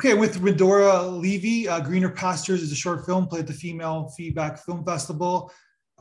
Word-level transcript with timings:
Okay, 0.00 0.14
with 0.14 0.40
Redora 0.40 1.20
Levy, 1.20 1.68
uh, 1.68 1.78
Greener 1.78 2.08
Pastures 2.08 2.62
is 2.62 2.72
a 2.72 2.74
short 2.74 3.04
film 3.04 3.26
played 3.26 3.40
at 3.40 3.46
the 3.48 3.52
Female 3.52 4.10
Feedback 4.16 4.58
Film 4.64 4.82
Festival. 4.82 5.52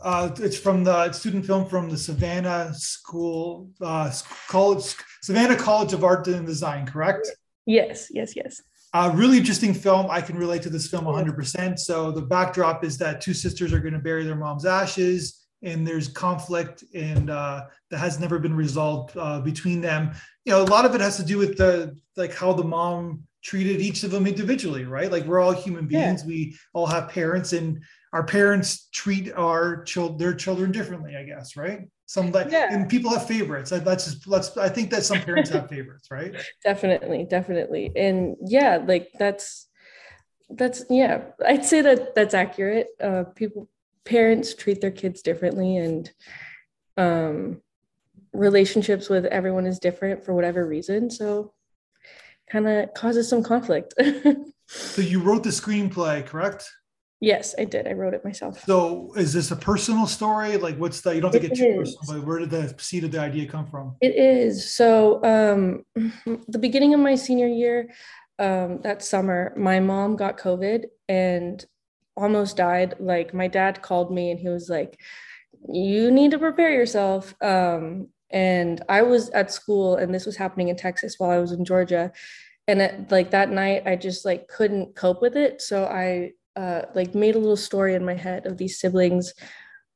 Uh, 0.02 0.32
it's 0.38 0.58
from 0.58 0.86
the 0.86 1.12
student 1.12 1.46
film 1.46 1.66
from 1.66 1.90
the 1.90 1.98
Savannah 1.98 2.74
School 2.74 3.70
uh, 3.82 4.10
College, 4.48 4.96
Savannah 5.22 5.58
College 5.58 5.92
of 5.92 6.06
Art 6.06 6.26
and 6.30 6.48
Design, 6.48 6.86
correct? 6.86 7.30
Yes, 7.66 8.08
yes, 8.10 8.38
yes. 8.38 8.62
Uh, 8.94 9.12
really 9.14 9.38
interesting 9.38 9.74
film. 9.74 10.08
I 10.10 10.22
can 10.22 10.38
relate 10.38 10.62
to 10.62 10.70
this 10.70 10.88
film 10.88 11.04
100%. 11.04 11.78
So 11.78 12.10
the 12.10 12.22
backdrop 12.22 12.86
is 12.86 12.98
that 13.00 13.20
two 13.20 13.34
sisters 13.34 13.74
are 13.74 13.82
going 13.82 13.96
to 13.96 14.00
bury 14.00 14.24
their 14.24 14.38
mom's 14.38 14.66
ashes, 14.66 15.46
and 15.62 15.86
there's 15.86 16.08
conflict, 16.08 16.86
and 16.96 17.30
uh, 17.30 17.66
that 17.92 17.98
has 17.98 18.18
never 18.18 18.40
been 18.40 18.56
resolved 18.56 19.18
uh, 19.18 19.42
between 19.42 19.82
them. 19.82 20.14
You 20.46 20.54
know, 20.54 20.62
a 20.62 20.72
lot 20.72 20.86
of 20.86 20.96
it 20.96 21.02
has 21.02 21.18
to 21.18 21.26
do 21.26 21.38
with 21.38 21.58
the 21.58 21.98
like 22.16 22.34
how 22.34 22.54
the 22.54 22.64
mom 22.64 23.26
treated 23.42 23.82
each 23.82 24.04
of 24.04 24.12
them 24.12 24.28
individually, 24.28 24.86
right? 24.86 25.12
Like 25.12 25.26
we're 25.26 25.40
all 25.40 25.52
human 25.52 25.88
beings. 25.88 26.22
Yeah. 26.22 26.28
We 26.28 26.58
all 26.74 26.88
have 26.88 27.10
parents, 27.10 27.54
and 27.54 27.84
our 28.14 28.24
parents 28.24 28.90
treat 28.92 29.32
our 29.34 29.84
child 29.84 30.20
their 30.20 30.34
children 30.34 30.72
differently, 30.72 31.16
I 31.16 31.24
guess, 31.24 31.56
right? 31.56 31.88
Some 32.06 32.32
like 32.32 32.52
yeah. 32.52 32.74
and 32.74 32.90
people 32.90 33.12
have 33.12 33.28
favorites. 33.28 33.72
Let's 33.72 34.06
just 34.06 34.28
let's 34.28 34.58
I 34.58 34.68
think 34.68 34.90
that 34.90 35.04
some 35.04 35.22
parents 35.22 35.52
have 35.52 35.70
favorites, 35.70 36.08
right? 36.10 36.36
Definitely, 36.64 37.28
definitely. 37.30 37.92
And 37.96 38.36
yeah, 38.42 38.84
like 38.84 39.10
that's 39.20 39.68
that's 40.50 40.84
yeah, 40.90 41.26
I'd 41.46 41.66
say 41.66 41.82
that 41.82 42.16
that's 42.16 42.34
accurate. 42.34 42.88
Uh 43.00 43.26
people 43.36 43.70
parents 44.06 44.56
treat 44.56 44.82
their 44.82 44.90
kids 44.90 45.22
differently 45.22 45.78
and 45.78 46.12
um 46.98 47.62
relationships 48.34 49.08
with 49.08 49.26
everyone 49.26 49.68
is 49.68 49.78
different 49.78 50.26
for 50.26 50.34
whatever 50.34 50.66
reason. 50.66 51.12
So 51.12 51.54
kind 52.52 52.68
of 52.68 52.94
causes 52.94 53.30
some 53.30 53.44
conflict. 53.44 53.94
so 54.68 55.02
you 55.02 55.22
wrote 55.22 55.44
the 55.44 55.50
screenplay, 55.50 56.26
correct? 56.26 56.70
Yes, 57.22 57.54
I 57.60 57.66
did. 57.66 57.86
I 57.86 57.92
wrote 57.94 58.14
it 58.14 58.24
myself. 58.24 58.64
So 58.64 59.12
is 59.18 59.34
this 59.34 59.52
a 59.52 59.56
personal 59.56 60.08
story? 60.08 60.56
Like 60.56 60.78
what's 60.78 61.02
the 61.02 61.14
you 61.14 61.22
don't 61.22 61.34
have 61.34 61.42
to 61.42 61.48
get 61.50 61.58
too 61.58 61.76
personal, 61.76 62.00
but 62.08 62.26
where 62.26 62.40
did 62.40 62.50
the 62.50 62.74
seed 62.78 63.04
of 63.04 63.12
the 63.12 63.20
idea 63.20 63.46
come 63.46 63.68
from? 63.68 63.96
It 64.00 64.16
is. 64.16 64.74
So 64.74 65.22
um 65.24 65.84
the 66.48 66.60
beginning 66.60 66.94
of 66.94 67.02
my 67.02 67.16
senior 67.16 67.48
year, 67.48 67.90
um, 68.40 68.80
that 68.82 69.04
summer, 69.04 69.54
my 69.58 69.82
mom 69.82 70.16
got 70.16 70.38
COVID 70.38 70.86
and 71.10 71.64
almost 72.16 72.56
died. 72.56 72.96
Like 73.00 73.34
my 73.34 73.48
dad 73.48 73.82
called 73.82 74.14
me 74.14 74.32
and 74.32 74.40
he 74.40 74.48
was 74.48 74.70
like, 74.70 74.98
You 75.68 76.12
need 76.12 76.32
to 76.32 76.40
prepare 76.40 76.72
yourself. 76.72 77.36
Um, 77.42 78.08
and 78.32 78.84
I 78.90 79.02
was 79.02 79.30
at 79.30 79.52
school 79.52 79.96
and 79.96 80.14
this 80.14 80.26
was 80.26 80.38
happening 80.38 80.70
in 80.70 80.76
Texas 80.76 81.16
while 81.18 81.32
I 81.32 81.40
was 81.40 81.52
in 81.52 81.66
Georgia. 81.66 82.12
And 82.68 82.82
it, 82.82 83.12
like 83.12 83.32
that 83.32 83.50
night, 83.50 83.84
I 83.86 83.96
just 83.96 84.26
like 84.26 84.48
couldn't 84.48 84.96
cope 84.96 85.22
with 85.22 85.36
it. 85.36 85.62
So 85.62 85.86
I 85.86 86.34
uh, 86.56 86.84
like 86.94 87.16
made 87.16 87.36
a 87.36 87.40
little 87.40 87.58
story 87.58 87.96
in 87.96 88.06
my 88.06 88.16
head 88.16 88.46
of 88.46 88.58
these 88.58 88.80
siblings 88.80 89.34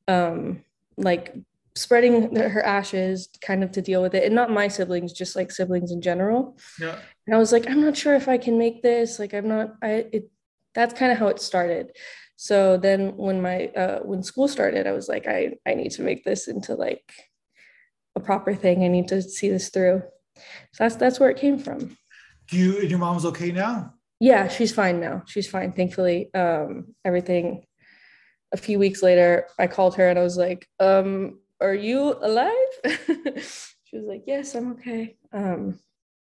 um, 0.07 0.63
like 0.97 1.35
spreading 1.75 2.35
her 2.35 2.63
ashes 2.63 3.29
kind 3.41 3.63
of 3.63 3.71
to 3.71 3.81
deal 3.81 4.01
with 4.01 4.13
it. 4.13 4.23
And 4.23 4.35
not 4.35 4.51
my 4.51 4.67
siblings 4.67 5.13
just 5.13 5.35
like 5.35 5.51
siblings 5.51 5.91
in 5.91 6.01
general. 6.01 6.57
Yeah. 6.79 6.97
And 7.25 7.35
i 7.35 7.39
was 7.39 7.51
like 7.51 7.67
i'm 7.67 7.81
not 7.81 7.97
sure 7.97 8.15
if 8.15 8.27
i 8.27 8.37
can 8.37 8.57
make 8.57 8.81
this. 8.83 9.19
Like 9.19 9.33
i'm 9.33 9.47
not 9.47 9.75
i 9.81 10.05
it 10.11 10.29
that's 10.75 10.93
kind 10.93 11.11
of 11.11 11.17
how 11.17 11.27
it 11.27 11.39
started. 11.39 11.91
So 12.35 12.77
then 12.77 13.15
when 13.17 13.41
my 13.41 13.67
uh 13.67 13.99
when 13.99 14.23
school 14.23 14.47
started 14.47 14.85
i 14.85 14.91
was 14.91 15.07
like 15.07 15.27
i 15.27 15.53
i 15.65 15.73
need 15.73 15.91
to 15.91 16.03
make 16.03 16.23
this 16.23 16.47
into 16.47 16.75
like 16.75 17.11
a 18.15 18.19
proper 18.19 18.53
thing. 18.55 18.83
I 18.83 18.87
need 18.87 19.07
to 19.09 19.21
see 19.21 19.49
this 19.49 19.69
through. 19.69 20.03
So 20.73 20.83
that's 20.83 20.95
that's 20.95 21.19
where 21.19 21.29
it 21.29 21.37
came 21.37 21.59
from. 21.59 21.97
Do 22.49 22.57
you 22.57 22.79
and 22.79 22.89
your 22.89 22.99
mom's 22.99 23.25
okay 23.25 23.51
now? 23.51 23.93
Yeah 24.19 24.47
she's 24.47 24.73
fine 24.73 24.99
now. 24.99 25.23
She's 25.27 25.49
fine. 25.49 25.71
Thankfully 25.71 26.29
um 26.33 26.93
everything 27.05 27.65
a 28.51 28.57
few 28.57 28.77
weeks 28.77 29.01
later 29.01 29.47
i 29.57 29.65
called 29.65 29.95
her 29.95 30.07
and 30.07 30.19
i 30.19 30.21
was 30.21 30.37
like 30.37 30.67
um 30.79 31.39
are 31.61 31.73
you 31.73 32.15
alive? 32.21 32.73
She 33.85 33.97
was 33.97 34.07
like 34.07 34.23
yes 34.25 34.55
i'm 34.55 34.71
okay. 34.73 35.17
Um 35.31 35.79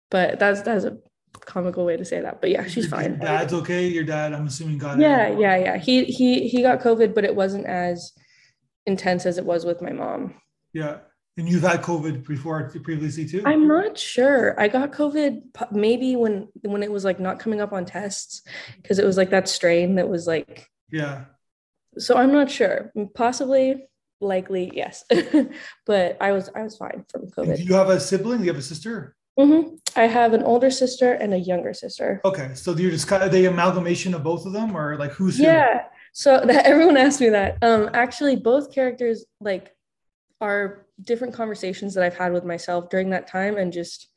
but 0.09 0.40
that's 0.40 0.62
that's 0.64 0.84
a 0.86 0.97
comical 1.41 1.86
way 1.86 1.96
to 1.96 2.03
say 2.06 2.20
that. 2.22 2.41
But 2.41 2.50
yeah 2.50 2.66
she's 2.68 2.86
your, 2.86 2.91
fine. 2.91 3.20
dad's 3.20 3.53
okay? 3.53 3.88
Your 3.88 4.03
dad 4.03 4.34
i'm 4.34 4.47
assuming 4.47 4.78
got 4.80 5.00
yeah 5.00 5.28
it. 5.28 5.40
yeah 5.40 5.58
yeah. 5.58 5.78
He 5.78 6.06
he 6.06 6.47
he 6.50 6.62
got 6.64 6.81
covid 6.81 7.14
but 7.14 7.24
it 7.24 7.36
wasn't 7.36 7.66
as 7.68 8.14
intense 8.88 9.25
as 9.28 9.38
it 9.38 9.46
was 9.46 9.64
with 9.66 9.81
my 9.81 9.91
mom. 9.91 10.34
Yeah 10.74 10.97
and 11.38 11.47
you've 11.47 11.64
had 11.64 11.81
COVID 11.81 12.28
before 12.28 12.69
previously 12.84 13.25
too? 13.25 13.44
I'm 13.46 13.68
not 13.68 13.97
sure. 13.97 14.59
I 14.59 14.68
got 14.68 14.92
COVID 14.92 15.42
maybe 15.72 16.16
when 16.16 16.50
when 16.62 16.84
it 16.84 16.92
was 16.92 17.06
like 17.06 17.19
not 17.19 17.40
coming 17.40 17.62
up 17.62 17.74
on 17.74 17.86
tests 17.86 18.42
because 18.81 19.00
it 19.00 19.06
was 19.06 19.18
like 19.18 19.30
that 19.30 19.47
strain 19.47 19.96
that 19.96 20.09
was 20.09 20.28
like 20.28 20.68
yeah. 20.91 21.25
So 21.97 22.18
I'm 22.18 22.31
not 22.31 22.50
sure. 22.50 22.91
Possibly, 23.16 23.88
likely, 24.20 24.72
yes. 24.74 25.03
but 25.86 26.18
I 26.22 26.31
was 26.31 26.50
I 26.56 26.64
was 26.64 26.78
fine 26.78 27.06
from 27.09 27.30
COVID. 27.31 27.50
And 27.50 27.58
do 27.58 27.64
you 27.64 27.74
have 27.74 27.90
a 27.90 28.00
sibling? 28.00 28.40
Do 28.40 28.46
you 28.46 28.52
have 28.52 28.59
a 28.59 28.64
sister? 28.64 29.16
Mm-hmm. 29.40 29.75
I 29.96 30.03
have 30.03 30.34
an 30.34 30.44
older 30.44 30.70
sister 30.70 31.14
and 31.14 31.34
a 31.34 31.38
younger 31.38 31.74
sister. 31.74 32.22
Okay, 32.25 32.52
so 32.53 32.74
do 32.74 32.84
you're 32.84 32.91
just 32.91 33.08
kind 33.08 33.24
of 33.24 33.31
the 33.31 33.46
amalgamation 33.46 34.14
of 34.14 34.24
both 34.24 34.46
of 34.46 34.53
them, 34.53 34.75
or 34.75 34.97
like 34.97 35.12
who's 35.12 35.40
yeah. 35.40 35.84
Who? 35.84 35.88
So 36.14 36.41
that 36.46 36.66
everyone 36.66 36.97
asked 36.97 37.22
me 37.22 37.30
that. 37.30 37.58
Um, 37.62 37.90
actually, 37.94 38.36
both 38.36 38.74
characters 38.74 39.25
like 39.40 39.74
are 40.40 40.86
different 41.04 41.34
conversations 41.34 41.94
that 41.94 42.04
I've 42.04 42.18
had 42.18 42.34
with 42.34 42.44
myself 42.44 42.90
during 42.90 43.10
that 43.12 43.28
time 43.28 43.58
and 43.58 43.72
just 43.72 44.10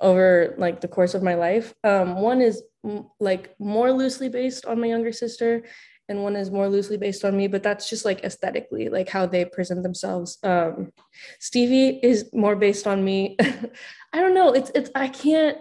over 0.00 0.54
like 0.58 0.80
the 0.80 0.88
course 0.88 1.14
of 1.14 1.22
my 1.22 1.34
life. 1.34 1.74
Um, 1.84 2.20
one 2.20 2.40
is 2.40 2.62
m- 2.84 3.08
like 3.20 3.54
more 3.58 3.92
loosely 3.92 4.28
based 4.28 4.66
on 4.66 4.80
my 4.80 4.88
younger 4.88 5.12
sister, 5.12 5.62
and 6.08 6.22
one 6.22 6.36
is 6.36 6.50
more 6.50 6.68
loosely 6.68 6.96
based 6.96 7.24
on 7.24 7.36
me, 7.36 7.46
but 7.46 7.62
that's 7.62 7.88
just 7.88 8.04
like 8.04 8.24
aesthetically, 8.24 8.88
like 8.88 9.08
how 9.08 9.24
they 9.24 9.44
present 9.44 9.82
themselves. 9.82 10.38
Um, 10.42 10.92
Stevie 11.38 12.00
is 12.02 12.28
more 12.32 12.56
based 12.56 12.86
on 12.86 13.04
me. 13.04 13.36
I 14.12 14.20
don't 14.20 14.34
know. 14.34 14.52
It's 14.52 14.70
it's 14.74 14.90
I 14.94 15.08
can't. 15.08 15.58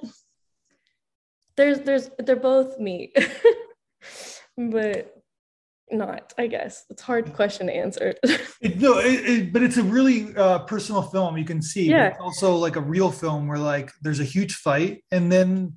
There's 1.56 1.82
there's 1.82 2.10
they're 2.18 2.36
both 2.36 2.80
me, 2.80 3.14
but 4.58 5.21
not 5.92 6.34
i 6.38 6.48
guess. 6.48 6.86
It's 6.90 7.02
hard 7.02 7.34
question 7.34 7.68
to 7.68 7.74
answer. 7.74 8.14
It, 8.62 8.80
no 8.80 9.00
it, 9.00 9.26
it, 9.26 9.54
but 9.54 9.64
it's 9.64 9.78
a 9.78 9.84
really 9.84 10.36
uh, 10.36 10.60
personal 10.60 11.02
film 11.02 11.36
you 11.36 11.46
can 11.46 11.64
see 11.64 11.90
yeah. 11.90 12.10
it's 12.10 12.20
also 12.20 12.56
like 12.56 12.76
a 12.76 12.82
real 12.82 13.10
film 13.10 13.48
where 13.48 13.58
like 13.58 13.92
there's 14.04 14.20
a 14.20 14.24
huge 14.24 14.54
fight 14.54 15.04
and 15.12 15.32
then 15.32 15.74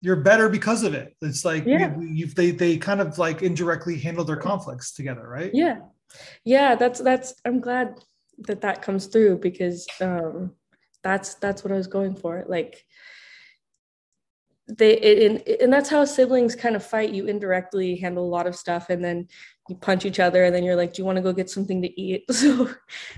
you're 0.00 0.14
better 0.14 0.48
because 0.48 0.84
of 0.84 0.94
it. 0.94 1.16
It's 1.20 1.44
like 1.44 1.66
yeah. 1.66 1.96
you, 1.98 2.26
they 2.26 2.52
they 2.52 2.76
kind 2.76 3.00
of 3.00 3.18
like 3.18 3.42
indirectly 3.42 3.98
handle 3.98 4.24
their 4.24 4.36
conflicts 4.36 4.94
together 4.94 5.26
right? 5.28 5.50
Yeah. 5.52 5.78
Yeah 6.44 6.76
that's 6.76 7.00
that's 7.00 7.34
i'm 7.44 7.60
glad 7.60 7.98
that 8.46 8.60
that 8.60 8.82
comes 8.82 9.06
through 9.06 9.38
because 9.38 9.86
um 10.00 10.52
that's 11.02 11.34
that's 11.34 11.64
what 11.64 11.72
i 11.72 11.76
was 11.76 11.88
going 11.88 12.14
for. 12.14 12.44
Like 12.46 12.84
they 14.68 14.94
it, 14.98 15.30
and, 15.30 15.60
and 15.60 15.72
that's 15.72 15.88
how 15.88 16.04
siblings 16.04 16.54
kind 16.54 16.76
of 16.76 16.84
fight. 16.84 17.10
You 17.10 17.26
indirectly 17.26 17.96
handle 17.96 18.24
a 18.24 18.28
lot 18.28 18.46
of 18.46 18.54
stuff 18.54 18.90
and 18.90 19.02
then 19.02 19.28
you 19.68 19.76
punch 19.76 20.04
each 20.04 20.20
other 20.20 20.44
and 20.44 20.54
then 20.54 20.64
you're 20.64 20.76
like 20.76 20.92
do 20.92 21.02
you 21.02 21.06
want 21.06 21.16
to 21.16 21.22
go 21.22 21.32
get 21.32 21.50
something 21.50 21.82
to 21.82 22.00
eat? 22.00 22.24
So 22.32 22.70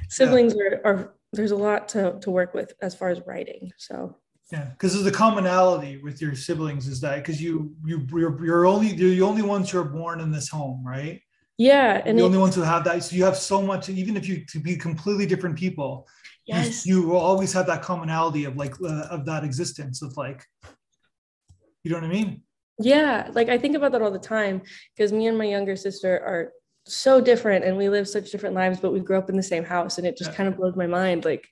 siblings 0.09 0.55
yeah. 0.57 0.79
are, 0.79 0.87
are 0.87 1.15
there's 1.33 1.51
a 1.51 1.57
lot 1.57 1.89
to, 1.91 2.19
to 2.21 2.31
work 2.31 2.55
with 2.55 2.73
as 2.83 2.95
far 2.95 3.09
as 3.09 3.21
writing 3.27 3.73
so. 3.77 4.17
Yeah 4.53 4.67
because 4.71 4.95
there's 4.95 5.07
a 5.07 5.13
commonality 5.13 5.99
with 5.99 6.21
your 6.21 6.35
siblings 6.35 6.89
is 6.89 7.01
that 7.01 7.17
because 7.17 7.41
you 7.41 7.75
you 7.85 8.07
you're, 8.13 8.45
you're 8.45 8.67
only 8.67 8.89
you're 8.89 9.11
the 9.11 9.23
only 9.23 9.43
ones 9.43 9.71
who 9.71 9.79
are 9.79 9.85
born 9.85 10.21
in 10.21 10.31
this 10.31 10.49
home 10.49 10.85
right? 10.85 11.21
Yeah 11.57 12.03
and 12.05 12.19
the 12.19 12.23
only 12.23 12.39
ones 12.39 12.55
who 12.55 12.63
have 12.63 12.85
that 12.85 13.03
so 13.03 13.17
you 13.17 13.25
have 13.25 13.37
so 13.37 13.61
much 13.63 13.89
even 13.89 14.17
if 14.17 14.29
you 14.29 14.45
to 14.47 14.59
be 14.59 14.77
completely 14.77 15.27
different 15.27 15.57
people 15.57 16.09
yes. 16.47 16.87
you, 16.87 17.03
you 17.03 17.09
will 17.09 17.19
always 17.19 17.53
have 17.53 17.67
that 17.67 17.83
commonality 17.83 18.45
of 18.45 18.57
like 18.57 18.75
uh, 18.83 19.07
of 19.11 19.25
that 19.27 19.45
existence 19.45 20.03
of 20.03 20.17
like 20.17 20.45
you 21.83 21.91
know 21.91 21.97
what 21.99 22.05
I 22.05 22.09
mean? 22.09 22.43
Yeah, 22.79 23.29
like 23.35 23.49
I 23.49 23.59
think 23.59 23.77
about 23.77 23.93
that 23.93 24.03
all 24.03 24.11
the 24.11 24.19
time 24.19 24.63
because 24.97 25.13
me 25.13 25.27
and 25.27 25.37
my 25.37 25.45
younger 25.45 25.77
sister 25.77 26.19
are 26.25 26.53
so 26.87 27.21
different 27.21 27.65
and 27.65 27.77
we 27.77 27.89
live 27.89 28.09
such 28.09 28.31
different 28.31 28.55
lives, 28.55 28.81
but 28.81 28.93
we 28.93 29.01
grew 29.01 29.19
up 29.19 29.29
in 29.29 29.37
the 29.37 29.43
same 29.43 29.65
house 29.65 29.99
and 29.99 30.07
it 30.07 30.17
just 30.17 30.31
yeah. 30.31 30.37
kind 30.37 30.49
of 30.49 30.57
blows 30.57 30.77
my 30.77 30.87
mind. 30.87 31.25
Like 31.25 31.47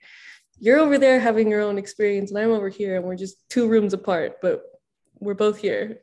you're 0.58 0.78
over 0.78 0.98
there 0.98 1.20
having 1.20 1.50
your 1.50 1.60
own 1.60 1.78
experience 1.78 2.30
and 2.30 2.38
I'm 2.38 2.50
over 2.50 2.69
here 2.69 2.96
and 2.96 3.04
we're 3.04 3.16
just 3.16 3.36
two 3.50 3.69
rooms 3.69 3.92
apart, 3.92 4.36
but 4.40 4.62
we're 5.20 5.34
both 5.34 5.58
here. 5.58 6.00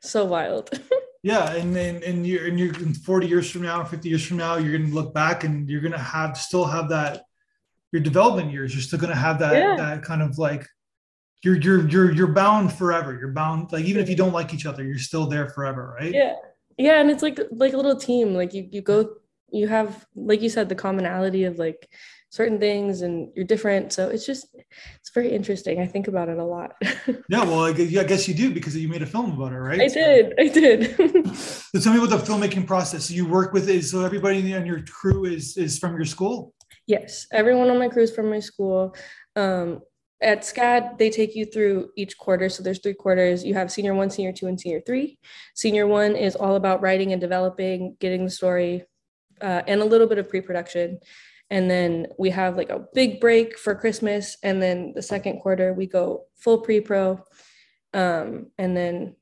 So 0.00 0.24
wild. 0.24 0.70
yeah, 1.22 1.52
and 1.52 1.76
and, 1.76 2.02
and 2.02 2.26
you're 2.26 2.46
and 2.46 2.58
you're 2.58 2.72
40 2.72 3.26
years 3.26 3.50
from 3.50 3.62
now, 3.62 3.84
50 3.84 4.08
years 4.08 4.26
from 4.26 4.38
now, 4.38 4.56
you're 4.56 4.76
gonna 4.78 4.94
look 4.94 5.12
back 5.12 5.44
and 5.44 5.68
you're 5.68 5.82
gonna 5.82 5.98
have 5.98 6.36
still 6.38 6.64
have 6.64 6.88
that 6.88 7.24
your 7.92 8.00
development 8.00 8.52
years, 8.52 8.72
you're 8.72 8.82
still 8.82 8.98
gonna 8.98 9.14
have 9.14 9.38
that 9.40 9.54
yeah. 9.54 9.76
that 9.76 10.02
kind 10.02 10.22
of 10.22 10.38
like 10.38 10.66
you're 11.42 11.56
you're 11.56 11.88
you're 11.88 12.12
you're 12.12 12.26
bound 12.26 12.72
forever. 12.72 13.16
You're 13.18 13.32
bound 13.32 13.72
like 13.72 13.84
even 13.84 14.02
if 14.02 14.08
you 14.08 14.16
don't 14.16 14.32
like 14.32 14.52
each 14.54 14.66
other, 14.66 14.84
you're 14.84 14.98
still 14.98 15.26
there 15.26 15.48
forever, 15.48 15.96
right? 15.98 16.12
Yeah. 16.12 16.34
Yeah, 16.78 17.00
and 17.00 17.10
it's 17.10 17.22
like 17.22 17.38
like 17.50 17.74
a 17.74 17.76
little 17.76 17.96
team. 17.96 18.34
Like 18.34 18.54
you 18.54 18.66
you 18.70 18.80
go 18.80 19.16
you 19.50 19.68
have 19.68 20.06
like 20.14 20.40
you 20.40 20.48
said 20.48 20.68
the 20.68 20.74
commonality 20.74 21.44
of 21.44 21.58
like 21.58 21.88
certain 22.30 22.60
things 22.60 23.02
and 23.02 23.30
you're 23.34 23.44
different. 23.44 23.92
So 23.92 24.08
it's 24.08 24.24
just, 24.24 24.46
it's 24.54 25.10
very 25.12 25.32
interesting. 25.32 25.80
I 25.80 25.86
think 25.86 26.06
about 26.06 26.28
it 26.28 26.38
a 26.38 26.44
lot. 26.44 26.76
yeah, 27.28 27.42
well, 27.42 27.64
I 27.64 27.72
guess 27.72 28.28
you 28.28 28.34
do 28.34 28.54
because 28.54 28.76
you 28.76 28.88
made 28.88 29.02
a 29.02 29.06
film 29.06 29.32
about 29.32 29.52
it, 29.52 29.58
right? 29.58 29.80
I 29.80 29.88
did. 29.88 30.34
I 30.38 30.48
did. 30.48 31.36
so 31.36 31.80
tell 31.80 31.92
me 31.92 31.98
about 31.98 32.10
the 32.10 32.32
filmmaking 32.32 32.66
process. 32.66 33.10
You 33.10 33.26
work 33.26 33.52
with 33.52 33.68
it. 33.68 33.84
So 33.84 34.04
everybody 34.04 34.54
on 34.54 34.64
your 34.64 34.82
crew 34.82 35.24
is, 35.24 35.56
is 35.56 35.78
from 35.78 35.96
your 35.96 36.04
school? 36.04 36.54
Yes. 36.86 37.26
Everyone 37.32 37.68
on 37.68 37.78
my 37.78 37.88
crew 37.88 38.04
is 38.04 38.14
from 38.14 38.30
my 38.30 38.40
school. 38.40 38.94
Um, 39.34 39.80
at 40.22 40.42
SCAD, 40.42 40.98
they 40.98 41.10
take 41.10 41.34
you 41.34 41.46
through 41.46 41.90
each 41.96 42.18
quarter. 42.18 42.48
So 42.48 42.62
there's 42.62 42.80
three 42.80 42.94
quarters. 42.94 43.44
You 43.44 43.54
have 43.54 43.72
senior 43.72 43.94
one, 43.94 44.10
senior 44.10 44.32
two, 44.32 44.46
and 44.46 44.60
senior 44.60 44.80
three. 44.80 45.18
Senior 45.54 45.86
one 45.86 46.14
is 46.14 46.36
all 46.36 46.56
about 46.56 46.82
writing 46.82 47.12
and 47.12 47.20
developing, 47.20 47.96
getting 48.00 48.24
the 48.24 48.30
story, 48.30 48.84
uh, 49.40 49.62
and 49.66 49.80
a 49.80 49.84
little 49.84 50.06
bit 50.06 50.18
of 50.18 50.28
pre-production. 50.28 50.98
And 51.48 51.70
then 51.70 52.06
we 52.18 52.30
have 52.30 52.56
like 52.56 52.70
a 52.70 52.86
big 52.94 53.20
break 53.20 53.58
for 53.58 53.74
Christmas. 53.74 54.36
And 54.42 54.62
then 54.62 54.92
the 54.94 55.02
second 55.02 55.40
quarter, 55.40 55.72
we 55.72 55.86
go 55.86 56.26
full 56.36 56.58
pre-pro. 56.58 57.24
Um, 57.92 58.48
and 58.58 58.76
then 58.76 59.16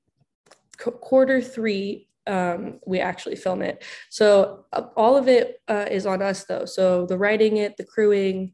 qu- 0.79 0.91
quarter 0.91 1.41
three, 1.41 2.09
um, 2.27 2.81
we 2.87 3.01
actually 3.01 3.37
film 3.37 3.63
it. 3.63 3.85
So 4.11 4.67
uh, 4.73 4.83
all 4.97 5.17
of 5.17 5.29
it 5.29 5.63
uh, 5.69 5.87
is 5.91 6.05
on 6.05 6.21
us 6.21 6.45
though. 6.45 6.67
So 6.67 7.07
the 7.07 7.17
writing 7.17 7.57
it, 7.57 7.77
the 7.79 7.85
crewing, 7.85 8.53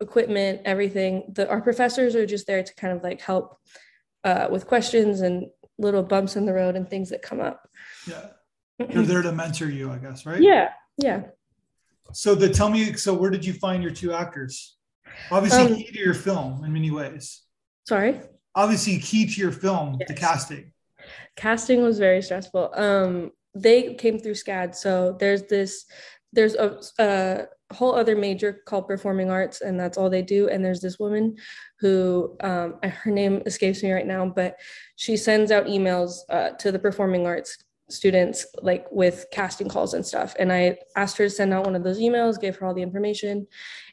equipment, 0.00 0.62
everything. 0.64 1.32
The, 1.34 1.48
our 1.48 1.60
professors 1.60 2.14
are 2.14 2.26
just 2.26 2.46
there 2.46 2.62
to 2.62 2.74
kind 2.74 2.96
of 2.96 3.02
like 3.02 3.20
help 3.20 3.58
uh, 4.24 4.48
with 4.50 4.66
questions 4.66 5.20
and 5.20 5.46
little 5.78 6.02
bumps 6.02 6.36
in 6.36 6.46
the 6.46 6.52
road 6.52 6.76
and 6.76 6.88
things 6.88 7.10
that 7.10 7.22
come 7.22 7.40
up. 7.40 7.68
Yeah. 8.06 8.28
They're 8.78 9.02
there 9.02 9.22
to 9.22 9.32
mentor 9.32 9.70
you, 9.70 9.90
I 9.90 9.98
guess, 9.98 10.26
right? 10.26 10.40
Yeah. 10.40 10.70
Yeah. 10.98 11.22
So 12.12 12.34
the 12.34 12.48
tell 12.48 12.68
me, 12.68 12.94
so 12.94 13.14
where 13.14 13.30
did 13.30 13.44
you 13.44 13.52
find 13.52 13.82
your 13.82 13.92
two 13.92 14.12
actors? 14.12 14.76
Obviously 15.30 15.62
um, 15.62 15.74
key 15.74 15.90
to 15.92 15.98
your 15.98 16.14
film 16.14 16.64
in 16.64 16.72
many 16.72 16.90
ways. 16.90 17.42
Sorry? 17.88 18.20
Obviously 18.54 18.98
key 18.98 19.26
to 19.26 19.40
your 19.40 19.52
film, 19.52 19.96
yes. 20.00 20.08
the 20.08 20.14
casting. 20.14 20.72
Casting 21.36 21.82
was 21.82 21.98
very 21.98 22.22
stressful. 22.22 22.70
Um, 22.74 23.32
they 23.54 23.94
came 23.94 24.18
through 24.18 24.34
SCAD. 24.34 24.74
So 24.74 25.16
there's 25.18 25.44
this, 25.44 25.86
there's 26.32 26.54
a, 26.54 26.80
a 26.98 27.46
whole 27.72 27.94
other 27.94 28.14
major 28.14 28.62
called 28.64 28.86
performing 28.86 29.30
arts 29.30 29.60
and 29.60 29.78
that's 29.78 29.98
all 29.98 30.08
they 30.08 30.22
do. 30.22 30.48
And 30.48 30.64
there's 30.64 30.80
this 30.80 30.98
woman 30.98 31.36
who 31.80 32.36
um, 32.40 32.76
her 32.82 33.10
name 33.10 33.42
escapes 33.46 33.82
me 33.82 33.92
right 33.92 34.06
now 34.06 34.26
but 34.26 34.56
she 34.96 35.16
sends 35.16 35.50
out 35.50 35.66
emails 35.66 36.18
uh, 36.30 36.50
to 36.50 36.70
the 36.70 36.78
performing 36.78 37.26
arts 37.26 37.58
students 37.88 38.46
like 38.62 38.86
with 38.90 39.26
casting 39.32 39.68
calls 39.68 39.94
and 39.94 40.04
stuff. 40.06 40.34
And 40.38 40.52
i 40.52 40.78
asked 40.96 41.18
her 41.18 41.24
to 41.24 41.30
send 41.30 41.52
out 41.52 41.64
one 41.64 41.76
of 41.76 41.84
those 41.84 41.98
emails 41.98 42.40
gave 42.40 42.56
her 42.56 42.66
all 42.66 42.74
the 42.74 42.82
information 42.82 43.46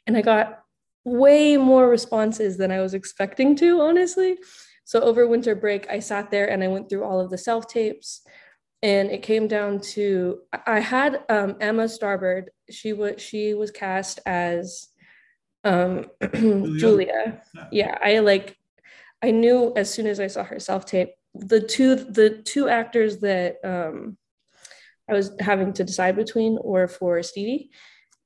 and 0.07 0.17
i 0.17 0.21
got 0.21 0.63
way 1.03 1.57
more 1.57 1.89
responses 1.89 2.57
than 2.57 2.71
i 2.71 2.79
was 2.79 2.93
expecting 2.93 3.55
to 3.57 3.81
honestly. 3.81 4.37
So 4.85 4.99
over 4.99 5.27
winter 5.27 5.55
break 5.55 5.89
i 5.89 5.99
sat 5.99 6.31
there 6.31 6.49
and 6.49 6.63
i 6.63 6.67
went 6.67 6.89
through 6.89 7.03
all 7.03 7.19
of 7.19 7.29
the 7.29 7.37
self 7.37 7.67
tapes 7.67 8.21
and 8.83 9.09
it 9.09 9.24
came 9.24 9.47
down 9.47 9.80
to 9.80 10.41
I 10.68 10.81
had 10.81 11.24
um, 11.30 11.56
Emma 11.62 11.85
Starbird. 11.85 12.47
She 12.69 12.91
was 12.91 13.21
she 13.21 13.53
was 13.53 13.71
cast 13.71 14.19
as 14.25 14.89
um, 15.63 16.12
Julia. 16.33 16.77
Julia. 16.77 17.41
Yeah. 17.71 17.97
I 18.03 18.19
like 18.19 18.57
I 19.24 19.31
knew 19.31 19.71
as 19.77 19.91
soon 19.91 20.06
as 20.06 20.19
I 20.19 20.27
saw 20.27 20.44
her 20.44 20.59
self 20.59 20.85
tape. 20.85 21.12
The 21.33 21.62
two 21.62 21.95
the 21.95 22.41
two 22.44 22.68
actors 22.68 23.19
that 23.19 23.56
um, 23.63 24.18
I 25.09 25.13
was 25.13 25.31
having 25.39 25.71
to 25.74 25.85
decide 25.85 26.18
between 26.18 26.59
were 26.62 26.89
for 26.89 27.24
Stevie, 27.24 27.71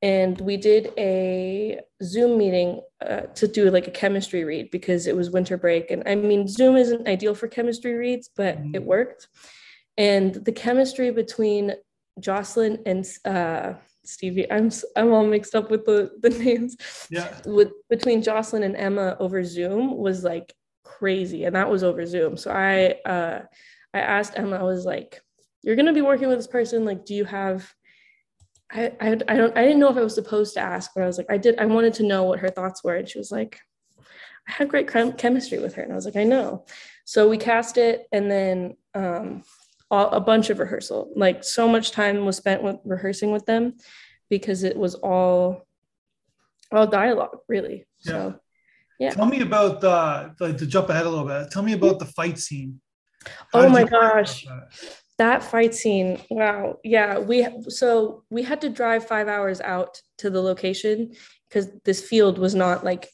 and 0.02 0.42
we 0.42 0.58
did 0.58 0.92
a 0.98 1.82
Zoom 2.04 2.38
meeting 2.38 2.82
uh, 3.00 3.22
to 3.36 3.48
do 3.48 3.70
like 3.70 3.88
a 3.88 3.92
chemistry 3.92 4.44
read 4.44 4.72
because 4.72 5.06
it 5.06 5.16
was 5.16 5.30
winter 5.30 5.56
break. 5.56 5.92
And 5.92 6.04
I 6.08 6.16
mean, 6.16 6.48
Zoom 6.48 6.76
isn't 6.76 7.08
ideal 7.08 7.36
for 7.36 7.48
chemistry 7.48 7.94
reads, 7.94 8.30
but 8.36 8.58
mm-hmm. 8.58 8.76
it 8.76 8.84
worked 8.84 9.28
and 9.98 10.34
the 10.34 10.52
chemistry 10.52 11.12
between 11.12 11.74
Jocelyn 12.20 12.80
and 12.86 13.06
uh, 13.26 13.74
Stevie, 14.06 14.52
I'm 14.52 14.72
I'm 14.96 15.12
all 15.12 15.26
mixed 15.26 15.56
up 15.56 15.70
with 15.70 15.86
the 15.86 16.12
the 16.22 16.30
names. 16.44 16.78
Yeah. 17.10 17.36
With 17.46 17.72
between 17.90 18.22
Jocelyn 18.22 18.64
and 18.64 18.76
Emma 18.76 19.18
over 19.20 19.44
Zoom 19.44 19.98
was 19.98 20.24
like 20.24 20.54
crazy, 20.84 21.46
and 21.46 21.56
that 21.56 21.70
was 21.70 21.84
over 21.84 22.06
Zoom. 22.06 22.38
So 22.38 22.52
I 22.52 23.10
uh, 23.10 23.42
I 23.94 24.00
asked 24.00 24.34
Emma, 24.36 24.58
I 24.58 24.64
was 24.64 24.86
like, 24.86 25.22
"You're 25.64 25.76
gonna 25.76 25.94
be 25.94 26.02
working 26.02 26.30
with 26.30 26.38
this 26.38 26.48
person. 26.48 26.86
Like, 26.86 27.06
do 27.06 27.14
you 27.14 27.26
have?" 27.26 27.72
I, 28.70 28.92
I, 29.00 29.10
I 29.30 29.36
don't 29.38 29.58
I 29.58 29.64
didn't 29.64 29.80
know 29.80 29.90
if 29.90 29.98
I 29.98 30.04
was 30.04 30.16
supposed 30.16 30.54
to 30.56 30.60
ask, 30.60 30.92
but 30.94 31.04
I 31.04 31.08
was 31.08 31.18
like, 31.18 31.32
I 31.32 31.38
did. 31.38 31.58
I 31.58 31.66
wanted 31.66 31.94
to 31.96 32.04
know 32.04 32.24
what 32.24 32.40
her 32.40 32.50
thoughts 32.50 32.84
were, 32.84 32.96
and 32.96 33.08
she 33.08 33.18
was 33.18 33.32
like, 33.32 33.60
I 34.48 34.52
had 34.52 34.68
great 34.68 34.90
chem- 34.90 35.14
chemistry 35.14 35.60
with 35.60 35.76
her, 35.76 35.84
and 35.84 35.92
I 35.92 35.96
was 35.96 36.06
like, 36.06 36.18
I 36.18 36.24
know. 36.24 36.66
So 37.06 37.30
we 37.30 37.38
cast 37.38 37.78
it, 37.78 38.08
and 38.12 38.30
then 38.30 38.76
um, 38.94 39.44
all, 39.90 40.10
a 40.10 40.20
bunch 40.20 40.50
of 40.50 40.60
rehearsal. 40.60 41.12
Like 41.16 41.44
so 41.44 41.68
much 41.68 41.92
time 41.92 42.26
was 42.26 42.38
spent 42.38 42.64
with 42.64 42.78
rehearsing 42.84 43.32
with 43.32 43.46
them 43.46 43.76
because 44.30 44.64
it 44.64 44.78
was 44.78 44.96
all 44.96 45.64
all 46.72 46.88
dialogue, 46.88 47.38
really. 47.48 47.86
Yeah. 48.02 48.12
So 48.12 48.40
yeah. 49.00 49.12
Tell 49.12 49.26
me 49.26 49.42
about 49.42 49.82
the 49.82 50.36
like 50.40 50.58
to 50.58 50.68
jump 50.68 50.90
ahead 50.90 51.06
a 51.06 51.10
little 51.10 51.26
bit. 51.26 51.52
Tell 51.52 51.64
me 51.64 51.74
about 51.74 52.00
the 52.00 52.06
fight 52.06 52.40
scene. 52.40 52.82
How 53.54 53.62
oh 53.62 53.70
my 53.70 53.84
gosh. 53.84 54.46
That? 54.46 54.70
that 55.18 55.44
fight 55.44 55.74
scene. 55.74 56.20
Wow. 56.30 56.78
Yeah, 56.84 57.20
we 57.20 57.48
so 57.70 58.24
we 58.30 58.44
had 58.44 58.62
to 58.62 58.70
drive 58.70 59.08
5 59.08 59.28
hours 59.28 59.62
out 59.62 60.02
to 60.20 60.30
the 60.30 60.42
location 60.42 61.14
because 61.50 61.70
this 61.86 62.02
field 62.02 62.38
was 62.38 62.56
not 62.56 62.84
like 62.84 63.10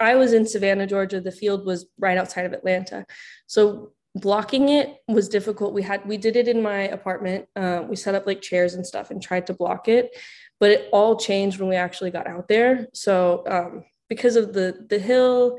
I 0.00 0.14
was 0.14 0.32
in 0.32 0.46
Savannah, 0.46 0.86
Georgia. 0.86 1.20
The 1.20 1.32
field 1.32 1.66
was 1.66 1.86
right 1.98 2.18
outside 2.18 2.46
of 2.46 2.52
Atlanta. 2.52 3.04
So 3.46 3.92
blocking 4.14 4.68
it 4.68 4.96
was 5.06 5.28
difficult. 5.28 5.74
We 5.74 5.82
had 5.82 6.06
we 6.06 6.16
did 6.16 6.36
it 6.36 6.48
in 6.48 6.62
my 6.62 6.82
apartment 6.88 7.46
uh, 7.56 7.82
we 7.88 7.96
set 7.96 8.14
up 8.14 8.26
like 8.26 8.40
chairs 8.40 8.74
and 8.74 8.86
stuff 8.86 9.10
and 9.10 9.22
tried 9.22 9.46
to 9.48 9.54
block 9.54 9.88
it 9.88 10.16
but 10.60 10.70
it 10.70 10.88
all 10.92 11.16
changed 11.16 11.60
when 11.60 11.68
we 11.68 11.76
actually 11.76 12.10
got 12.10 12.26
out 12.26 12.48
there. 12.48 12.88
So 12.92 13.44
um, 13.46 13.84
because 14.08 14.36
of 14.36 14.52
the 14.52 14.86
the 14.88 14.98
hill 14.98 15.58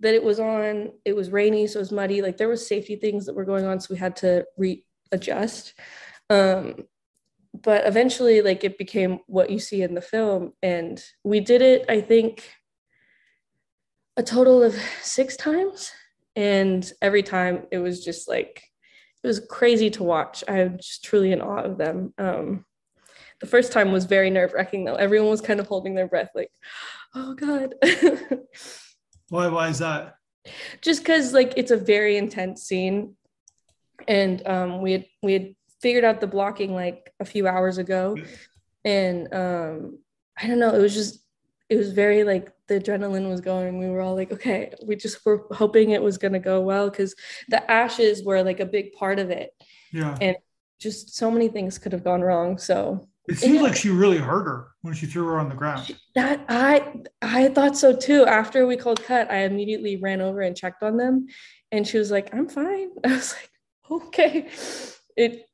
that 0.00 0.14
it 0.14 0.22
was 0.22 0.38
on 0.38 0.92
it 1.04 1.16
was 1.16 1.30
rainy 1.30 1.66
so 1.66 1.78
it 1.78 1.80
was 1.80 1.92
muddy 1.92 2.20
like 2.20 2.36
there 2.36 2.48
was 2.48 2.66
safety 2.66 2.96
things 2.96 3.24
that 3.26 3.34
were 3.34 3.46
going 3.46 3.64
on 3.64 3.80
so 3.80 3.94
we 3.94 3.98
had 3.98 4.16
to 4.16 4.44
readjust. 4.56 5.74
Um, 6.28 6.84
but 7.62 7.86
eventually 7.86 8.42
like 8.42 8.64
it 8.64 8.76
became 8.78 9.20
what 9.26 9.50
you 9.50 9.58
see 9.58 9.82
in 9.82 9.94
the 9.94 10.02
film 10.02 10.52
and 10.62 11.02
we 11.24 11.40
did 11.40 11.62
it 11.62 11.86
i 11.88 12.02
think 12.02 12.50
a 14.18 14.22
total 14.22 14.62
of 14.62 14.74
six 15.00 15.36
times 15.36 15.90
and 16.36 16.92
every 17.00 17.22
time 17.22 17.66
it 17.72 17.78
was 17.78 18.04
just 18.04 18.28
like 18.28 18.62
it 19.24 19.26
was 19.26 19.40
crazy 19.40 19.90
to 19.90 20.04
watch. 20.04 20.44
I 20.46 20.64
was 20.64 20.86
just 20.86 21.04
truly 21.04 21.32
in 21.32 21.40
awe 21.40 21.62
of 21.62 21.78
them. 21.78 22.14
Um, 22.18 22.64
the 23.40 23.46
first 23.46 23.72
time 23.72 23.90
was 23.90 24.04
very 24.04 24.30
nerve-wracking 24.30 24.84
though. 24.84 24.94
Everyone 24.94 25.30
was 25.30 25.40
kind 25.40 25.58
of 25.58 25.66
holding 25.66 25.94
their 25.94 26.06
breath 26.06 26.30
like 26.34 26.50
oh 27.14 27.34
god. 27.34 27.74
Why 29.28 29.48
why 29.48 29.68
is 29.68 29.80
that? 29.80 30.14
Just 30.80 31.00
because 31.00 31.32
like 31.32 31.54
it's 31.56 31.72
a 31.72 31.76
very 31.76 32.16
intense 32.16 32.62
scene. 32.62 33.16
And 34.06 34.46
um, 34.46 34.82
we 34.82 34.92
had 34.92 35.06
we 35.22 35.32
had 35.32 35.54
figured 35.80 36.04
out 36.04 36.20
the 36.20 36.28
blocking 36.28 36.74
like 36.74 37.12
a 37.18 37.24
few 37.24 37.48
hours 37.48 37.78
ago. 37.78 38.16
And 38.84 39.34
um, 39.34 39.98
i 40.38 40.46
don't 40.46 40.60
know. 40.60 40.72
It 40.72 40.80
was 40.80 40.94
just 40.94 41.25
it 41.68 41.76
was 41.76 41.92
very 41.92 42.24
like 42.24 42.52
the 42.68 42.80
adrenaline 42.80 43.28
was 43.28 43.40
going. 43.40 43.78
We 43.78 43.88
were 43.88 44.00
all 44.00 44.14
like, 44.14 44.32
okay, 44.32 44.72
we 44.84 44.96
just 44.96 45.24
were 45.24 45.46
hoping 45.50 45.90
it 45.90 46.02
was 46.02 46.18
going 46.18 46.32
to 46.32 46.38
go 46.38 46.60
well 46.60 46.88
because 46.90 47.14
the 47.48 47.68
ashes 47.70 48.24
were 48.24 48.42
like 48.42 48.60
a 48.60 48.66
big 48.66 48.92
part 48.92 49.18
of 49.18 49.30
it. 49.30 49.50
Yeah. 49.92 50.16
And 50.20 50.36
just 50.80 51.16
so 51.16 51.30
many 51.30 51.48
things 51.48 51.78
could 51.78 51.92
have 51.92 52.04
gone 52.04 52.20
wrong. 52.20 52.58
So 52.58 53.08
it 53.28 53.38
seems 53.38 53.62
like 53.62 53.74
she 53.74 53.90
really 53.90 54.18
hurt 54.18 54.44
her 54.44 54.68
when 54.82 54.94
she 54.94 55.06
threw 55.06 55.26
her 55.26 55.38
on 55.38 55.48
the 55.48 55.54
ground. 55.54 55.96
That 56.14 56.44
I 56.48 57.02
I 57.22 57.48
thought 57.48 57.76
so 57.76 57.96
too. 57.96 58.24
After 58.24 58.66
we 58.66 58.76
called 58.76 59.02
cut, 59.02 59.30
I 59.30 59.38
immediately 59.38 59.96
ran 59.96 60.20
over 60.20 60.40
and 60.40 60.56
checked 60.56 60.82
on 60.82 60.96
them, 60.96 61.26
and 61.72 61.86
she 61.86 61.98
was 61.98 62.10
like, 62.10 62.32
"I'm 62.32 62.48
fine." 62.48 62.90
I 63.04 63.08
was 63.08 63.34
like, 63.34 63.50
"Okay." 63.90 64.48
It, 65.16 65.48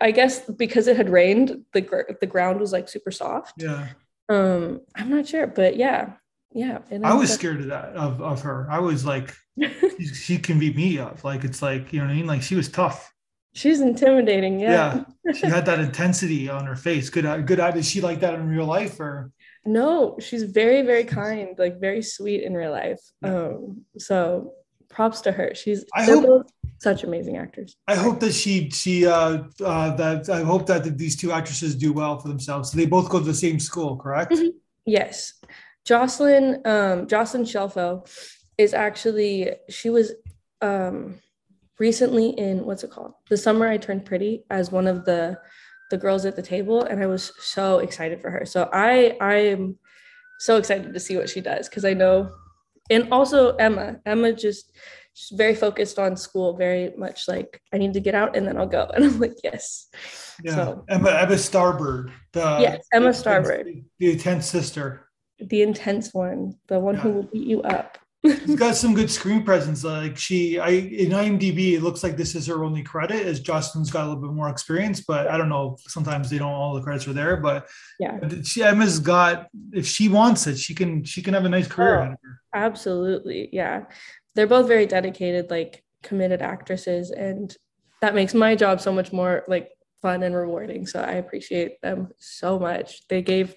I 0.00 0.12
guess 0.12 0.48
because 0.48 0.86
it 0.86 0.96
had 0.96 1.10
rained, 1.10 1.64
the 1.72 2.16
the 2.20 2.26
ground 2.26 2.60
was 2.60 2.72
like 2.72 2.88
super 2.88 3.10
soft. 3.10 3.54
Yeah. 3.60 3.88
Um, 4.28 4.80
I'm 4.94 5.10
not 5.10 5.26
sure, 5.26 5.46
but 5.46 5.76
yeah, 5.76 6.12
yeah. 6.52 6.78
I 7.02 7.14
was 7.14 7.32
scared 7.32 7.60
of 7.60 7.66
that 7.68 7.96
of, 7.96 8.20
of 8.20 8.42
her. 8.42 8.66
I 8.70 8.78
was 8.80 9.04
like, 9.04 9.34
she 10.14 10.38
can 10.38 10.58
beat 10.58 10.76
me 10.76 10.98
up. 10.98 11.24
Like 11.24 11.44
it's 11.44 11.62
like 11.62 11.92
you 11.92 12.00
know 12.00 12.06
what 12.06 12.12
I 12.12 12.16
mean. 12.16 12.26
Like 12.26 12.42
she 12.42 12.54
was 12.54 12.68
tough. 12.68 13.12
She's 13.54 13.80
intimidating. 13.80 14.60
Yeah. 14.60 15.04
Yeah. 15.24 15.32
She 15.32 15.46
had 15.46 15.66
that 15.66 15.80
intensity 15.88 16.48
on 16.48 16.66
her 16.66 16.76
face. 16.76 17.10
Good. 17.10 17.46
Good. 17.46 17.76
Is 17.76 17.88
she 17.88 18.00
like 18.00 18.20
that 18.20 18.34
in 18.34 18.48
real 18.48 18.66
life 18.66 19.00
or? 19.00 19.32
No, 19.64 20.16
she's 20.20 20.44
very 20.44 20.82
very 20.82 21.04
kind. 21.04 21.58
Like 21.58 21.80
very 21.80 22.02
sweet 22.02 22.42
in 22.42 22.54
real 22.54 22.70
life. 22.70 23.00
Um. 23.22 23.84
So 23.98 24.52
props 24.88 25.22
to 25.22 25.32
her. 25.32 25.54
She's. 25.54 25.84
I 25.94 26.04
hope 26.04 26.46
such 26.78 27.04
amazing 27.04 27.36
actors. 27.36 27.76
I 27.86 27.96
hope 27.96 28.20
that 28.20 28.32
she 28.32 28.70
she 28.70 29.06
uh, 29.06 29.42
uh 29.64 29.96
that 29.96 30.28
I 30.28 30.42
hope 30.42 30.66
that 30.66 30.96
these 30.96 31.16
two 31.16 31.32
actresses 31.32 31.74
do 31.74 31.92
well 31.92 32.18
for 32.18 32.28
themselves. 32.28 32.70
So 32.70 32.78
they 32.78 32.86
both 32.86 33.08
go 33.08 33.18
to 33.18 33.24
the 33.24 33.34
same 33.34 33.58
school, 33.58 33.96
correct? 33.96 34.32
Mm-hmm. 34.32 34.56
Yes. 34.86 35.34
Jocelyn, 35.84 36.60
um, 36.64 37.06
Jocelyn 37.06 37.44
Shelfo 37.44 38.06
is 38.56 38.74
actually 38.74 39.50
she 39.68 39.90
was 39.90 40.12
um 40.60 41.20
recently 41.78 42.30
in 42.30 42.64
what's 42.64 42.84
it 42.84 42.90
called? 42.90 43.14
The 43.28 43.36
summer 43.36 43.66
I 43.68 43.76
turned 43.76 44.04
pretty 44.04 44.44
as 44.50 44.70
one 44.70 44.86
of 44.86 45.04
the 45.04 45.38
the 45.90 45.98
girls 45.98 46.26
at 46.26 46.36
the 46.36 46.42
table, 46.42 46.82
and 46.82 47.02
I 47.02 47.06
was 47.06 47.32
so 47.40 47.78
excited 47.78 48.20
for 48.20 48.30
her. 48.30 48.44
So 48.44 48.68
I 48.72 49.16
I 49.20 49.34
am 49.34 49.78
so 50.38 50.56
excited 50.56 50.92
to 50.92 51.00
see 51.00 51.16
what 51.16 51.28
she 51.28 51.40
does 51.40 51.68
because 51.68 51.84
I 51.84 51.94
know, 51.94 52.30
and 52.90 53.12
also 53.12 53.56
Emma. 53.56 53.96
Emma 54.06 54.32
just 54.32 54.72
she's 55.18 55.36
very 55.36 55.54
focused 55.54 55.98
on 55.98 56.16
school, 56.16 56.56
very 56.56 56.92
much 56.96 57.26
like 57.26 57.60
I 57.72 57.78
need 57.78 57.92
to 57.94 58.00
get 58.00 58.14
out 58.14 58.36
and 58.36 58.46
then 58.46 58.56
I'll 58.56 58.66
go. 58.66 58.88
And 58.94 59.04
I'm 59.04 59.18
like, 59.18 59.36
yes. 59.42 59.88
Yeah, 60.42 60.54
so, 60.54 60.84
Emma 60.88 61.10
Emma 61.10 61.34
Starbird. 61.34 62.12
The 62.32 62.58
yes, 62.60 62.86
Emma 62.92 63.10
Starbird, 63.10 63.64
the, 63.64 63.84
the 63.98 64.12
intense 64.12 64.46
sister. 64.46 65.08
The 65.40 65.62
intense 65.62 66.14
one, 66.14 66.54
the 66.68 66.78
one 66.78 66.94
yeah. 66.94 67.00
who 67.00 67.10
will 67.10 67.22
beat 67.24 67.46
you 67.46 67.62
up. 67.62 67.98
She's 68.24 68.56
got 68.56 68.74
some 68.74 68.94
good 68.94 69.10
screen 69.10 69.44
presence. 69.44 69.84
Like 69.84 70.16
she, 70.16 70.58
I 70.58 70.70
in 70.70 71.10
IMDb, 71.10 71.72
it 71.72 71.82
looks 71.82 72.02
like 72.02 72.16
this 72.16 72.34
is 72.34 72.46
her 72.46 72.64
only 72.64 72.82
credit. 72.82 73.26
As 73.26 73.40
Justin's 73.40 73.90
got 73.90 74.04
a 74.04 74.08
little 74.08 74.22
bit 74.22 74.32
more 74.32 74.48
experience, 74.48 75.02
but 75.06 75.28
I 75.28 75.36
don't 75.36 75.48
know. 75.48 75.76
Sometimes 75.86 76.30
they 76.30 76.38
don't 76.38 76.52
all 76.52 76.74
the 76.74 76.82
credits 76.82 77.06
are 77.06 77.12
there, 77.12 77.36
but 77.36 77.68
yeah, 78.00 78.18
she 78.42 78.62
Emma's 78.62 78.98
got. 78.98 79.48
If 79.72 79.86
she 79.86 80.08
wants 80.08 80.46
it, 80.46 80.58
she 80.58 80.74
can. 80.74 81.04
She 81.04 81.22
can 81.22 81.34
have 81.34 81.44
a 81.44 81.48
nice 81.48 81.68
career. 81.68 82.16
Oh, 82.20 82.28
absolutely, 82.54 83.48
yeah. 83.52 83.84
They're 84.38 84.46
both 84.46 84.68
very 84.68 84.86
dedicated, 84.86 85.50
like 85.50 85.82
committed 86.04 86.42
actresses, 86.42 87.10
and 87.10 87.52
that 88.02 88.14
makes 88.14 88.34
my 88.34 88.54
job 88.54 88.80
so 88.80 88.92
much 88.92 89.12
more 89.12 89.42
like 89.48 89.70
fun 90.00 90.22
and 90.22 90.32
rewarding 90.32 90.86
so 90.86 91.00
i 91.00 91.14
appreciate 91.14 91.80
them 91.82 92.06
so 92.18 92.56
much 92.56 93.02
they 93.08 93.20
gave 93.20 93.56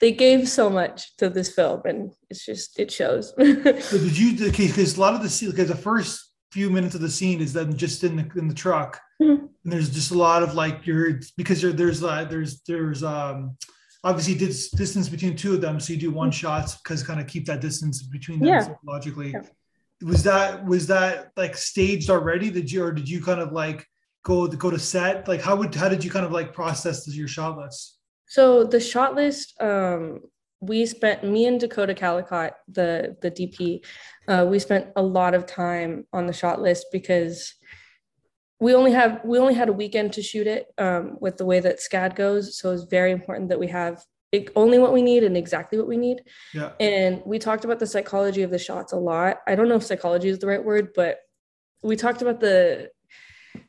they 0.00 0.10
gave 0.10 0.48
so 0.48 0.70
much 0.70 1.14
to 1.18 1.28
this 1.28 1.54
film 1.54 1.82
and 1.84 2.10
it's 2.30 2.46
just 2.46 2.80
it 2.80 2.90
shows 2.90 3.34
so 3.36 3.98
did 3.98 4.16
you 4.18 4.50
because 4.50 4.96
a 4.96 5.00
lot 5.02 5.12
of 5.12 5.22
the 5.22 5.28
scene 5.28 5.50
because 5.50 5.68
the 5.68 5.76
first 5.76 6.32
few 6.50 6.70
minutes 6.70 6.94
of 6.94 7.02
the 7.02 7.10
scene 7.10 7.42
is 7.42 7.52
them 7.52 7.76
just 7.76 8.04
in 8.04 8.16
the 8.16 8.26
in 8.36 8.48
the 8.48 8.54
truck 8.54 8.98
mm-hmm. 9.20 9.44
and 9.44 9.72
there's 9.72 9.90
just 9.90 10.12
a 10.12 10.18
lot 10.18 10.42
of 10.42 10.54
like 10.54 10.86
you're 10.86 11.20
because 11.36 11.60
there's 11.60 12.02
uh, 12.02 12.24
there's 12.24 12.62
there's 12.62 13.02
um 13.02 13.54
obviously 14.02 14.34
dis- 14.34 14.70
distance 14.70 15.10
between 15.10 15.36
two 15.36 15.52
of 15.52 15.60
them 15.60 15.78
so 15.78 15.92
you 15.92 15.98
do 15.98 16.10
one 16.10 16.30
mm-hmm. 16.30 16.36
shots 16.36 16.76
because 16.76 17.02
kind 17.02 17.20
of 17.20 17.26
keep 17.26 17.44
that 17.44 17.60
distance 17.60 18.02
between 18.02 18.38
them 18.38 18.48
yeah. 18.48 18.60
psychologically 18.60 19.32
yeah. 19.32 19.42
Was 20.02 20.22
that 20.24 20.64
was 20.64 20.86
that 20.88 21.32
like 21.36 21.56
staged 21.56 22.10
already 22.10 22.50
did 22.50 22.70
you 22.70 22.84
or 22.84 22.92
did 22.92 23.08
you 23.08 23.22
kind 23.22 23.40
of 23.40 23.52
like 23.52 23.86
go 24.24 24.46
to 24.46 24.56
go 24.56 24.70
to 24.70 24.78
set? 24.78 25.28
Like 25.28 25.40
how 25.40 25.56
would 25.56 25.74
how 25.74 25.88
did 25.88 26.04
you 26.04 26.10
kind 26.10 26.24
of 26.24 26.32
like 26.32 26.52
process 26.52 27.06
your 27.08 27.28
shot 27.28 27.58
list? 27.58 27.98
So 28.26 28.64
the 28.64 28.80
shot 28.80 29.14
list, 29.14 29.60
um, 29.60 30.20
we 30.60 30.86
spent 30.86 31.24
me 31.24 31.46
and 31.46 31.60
Dakota 31.60 31.94
Calicott, 31.94 32.52
the 32.68 33.16
the 33.20 33.30
DP, 33.30 33.84
uh, 34.28 34.46
we 34.48 34.58
spent 34.58 34.88
a 34.96 35.02
lot 35.02 35.34
of 35.34 35.46
time 35.46 36.06
on 36.12 36.26
the 36.26 36.32
shot 36.32 36.60
list 36.60 36.86
because 36.92 37.54
we 38.60 38.74
only 38.74 38.92
have 38.92 39.20
we 39.24 39.38
only 39.38 39.54
had 39.54 39.68
a 39.68 39.72
weekend 39.72 40.12
to 40.14 40.22
shoot 40.22 40.46
it 40.46 40.68
um, 40.78 41.16
with 41.20 41.36
the 41.36 41.44
way 41.44 41.60
that 41.60 41.80
SCAD 41.80 42.14
goes. 42.14 42.58
So 42.58 42.70
it's 42.70 42.84
very 42.84 43.10
important 43.10 43.48
that 43.48 43.58
we 43.58 43.66
have 43.68 44.04
only 44.56 44.78
what 44.78 44.92
we 44.92 45.02
need 45.02 45.24
and 45.24 45.36
exactly 45.36 45.78
what 45.78 45.88
we 45.88 45.96
need. 45.96 46.22
Yeah. 46.54 46.72
And 46.80 47.22
we 47.24 47.38
talked 47.38 47.64
about 47.64 47.78
the 47.78 47.86
psychology 47.86 48.42
of 48.42 48.50
the 48.50 48.58
shots 48.58 48.92
a 48.92 48.96
lot. 48.96 49.38
I 49.46 49.54
don't 49.54 49.68
know 49.68 49.76
if 49.76 49.84
psychology 49.84 50.28
is 50.28 50.38
the 50.38 50.46
right 50.46 50.64
word, 50.64 50.92
but 50.94 51.18
we 51.82 51.96
talked 51.96 52.22
about 52.22 52.40
the 52.40 52.90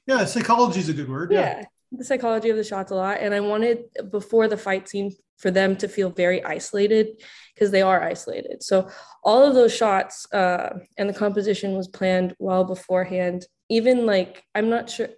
yeah, 0.06 0.26
psychology 0.26 0.80
is 0.80 0.90
a 0.90 0.94
good 0.94 1.10
word. 1.10 1.32
Yeah. 1.32 1.60
yeah. 1.60 1.66
The 1.92 2.06
psychology 2.06 2.50
of 2.50 2.58
the 2.58 2.64
shots 2.64 2.92
a 2.92 2.96
lot. 2.96 3.18
And 3.20 3.34
I 3.34 3.40
wanted 3.40 3.84
before 4.10 4.48
the 4.48 4.58
fight 4.58 4.88
scene 4.90 5.12
for 5.38 5.52
them 5.52 5.76
to 5.78 5.88
feel 5.88 6.10
very 6.10 6.44
isolated 6.44 7.22
because 7.54 7.72
they 7.72 7.82
are 7.82 8.02
isolated. 8.02 8.64
So 8.64 8.90
all 9.24 9.44
of 9.44 9.54
those 9.54 9.76
shots 9.76 10.32
uh, 10.34 10.80
and 10.98 11.10
the 11.10 11.14
composition 11.14 11.76
was 11.76 11.88
planned 11.88 12.36
well 12.40 12.64
beforehand. 12.64 13.46
Even 13.74 14.06
like 14.06 14.44
I'm 14.54 14.70
not 14.70 14.90
sure, 14.90 15.10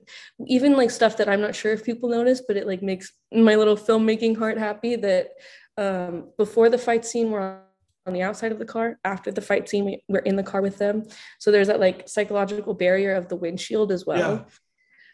even 0.48 0.78
like 0.78 0.92
stuff 0.92 1.18
that 1.18 1.28
I'm 1.28 1.42
not 1.42 1.56
sure 1.56 1.74
if 1.74 1.84
people 1.84 2.10
notice, 2.10 2.42
but 2.48 2.56
it 2.56 2.68
like 2.68 2.82
makes 2.82 3.12
my 3.32 3.56
little 3.56 3.76
filmmaking 3.76 4.38
heart 4.38 4.58
happy 4.58 4.96
that 4.96 5.32
um, 5.78 6.30
before 6.38 6.70
the 6.70 6.78
fight 6.78 7.06
scene 7.06 7.32
we're 7.32 7.60
on 8.06 8.14
the 8.14 8.22
outside 8.22 8.52
of 8.52 8.60
the 8.60 8.66
car. 8.66 8.98
After 9.04 9.32
the 9.32 9.42
fight 9.42 9.68
scene, 9.68 9.86
we, 9.86 10.04
we're 10.08 10.20
in 10.20 10.36
the 10.36 10.44
car 10.44 10.62
with 10.62 10.78
them. 10.78 11.04
So 11.40 11.52
there's 11.52 11.68
that 11.68 11.80
like 11.80 12.08
psychological 12.08 12.74
barrier 12.74 13.14
of 13.16 13.30
the 13.30 13.36
windshield 13.36 13.92
as 13.92 14.06
well. 14.06 14.20
Yeah. 14.20 14.44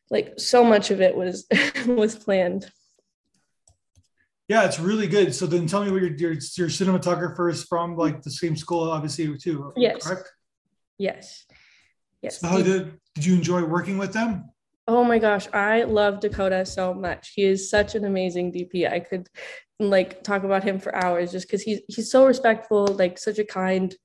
Like 0.10 0.34
so 0.38 0.64
much 0.64 0.92
of 0.92 1.02
it 1.02 1.16
was 1.16 1.48
was 1.88 2.16
planned. 2.16 2.70
Yeah, 4.48 4.66
it's 4.66 4.80
really 4.80 5.08
good. 5.08 5.34
So 5.34 5.46
then 5.46 5.68
tell 5.68 5.84
me 5.86 5.92
what 5.92 6.02
your 6.02 6.12
your, 6.12 6.32
your 6.34 6.68
cinematographer 6.68 7.50
is 7.50 7.64
from 7.64 7.96
like 7.96 8.22
the 8.22 8.32
same 8.32 8.58
school, 8.58 8.92
obviously 8.92 9.38
too. 9.38 9.72
Yes. 9.78 10.06
Correct? 10.06 10.30
Yes. 10.98 11.46
Yes. 12.22 12.40
So 12.40 12.48
how 12.48 12.62
did 12.62 13.00
did 13.16 13.26
you 13.26 13.36
enjoy 13.36 13.64
working 13.64 13.98
with 13.98 14.14
them? 14.14 14.52
Oh 14.88 15.04
my 15.04 15.20
gosh, 15.20 15.48
I 15.54 15.84
love 15.84 16.20
Dakota 16.20 16.66
so 16.66 16.94
much. 16.94 17.34
He 17.36 17.44
is 17.44 17.70
such 17.70 17.96
an 17.96 18.06
amazing 18.06 18.52
DP. 18.52 18.92
I 18.92 19.00
could 19.00 19.30
like 19.80 20.24
talk 20.24 20.44
about 20.44 20.64
him 20.64 20.80
for 20.80 20.96
hours 20.96 21.32
just 21.32 21.48
because 21.48 21.62
he's 21.62 21.82
he's 21.88 22.12
so 22.12 22.26
respectful, 22.26 22.88
like 22.88 23.18
such 23.18 23.40
a 23.40 23.46
kind 23.46 23.96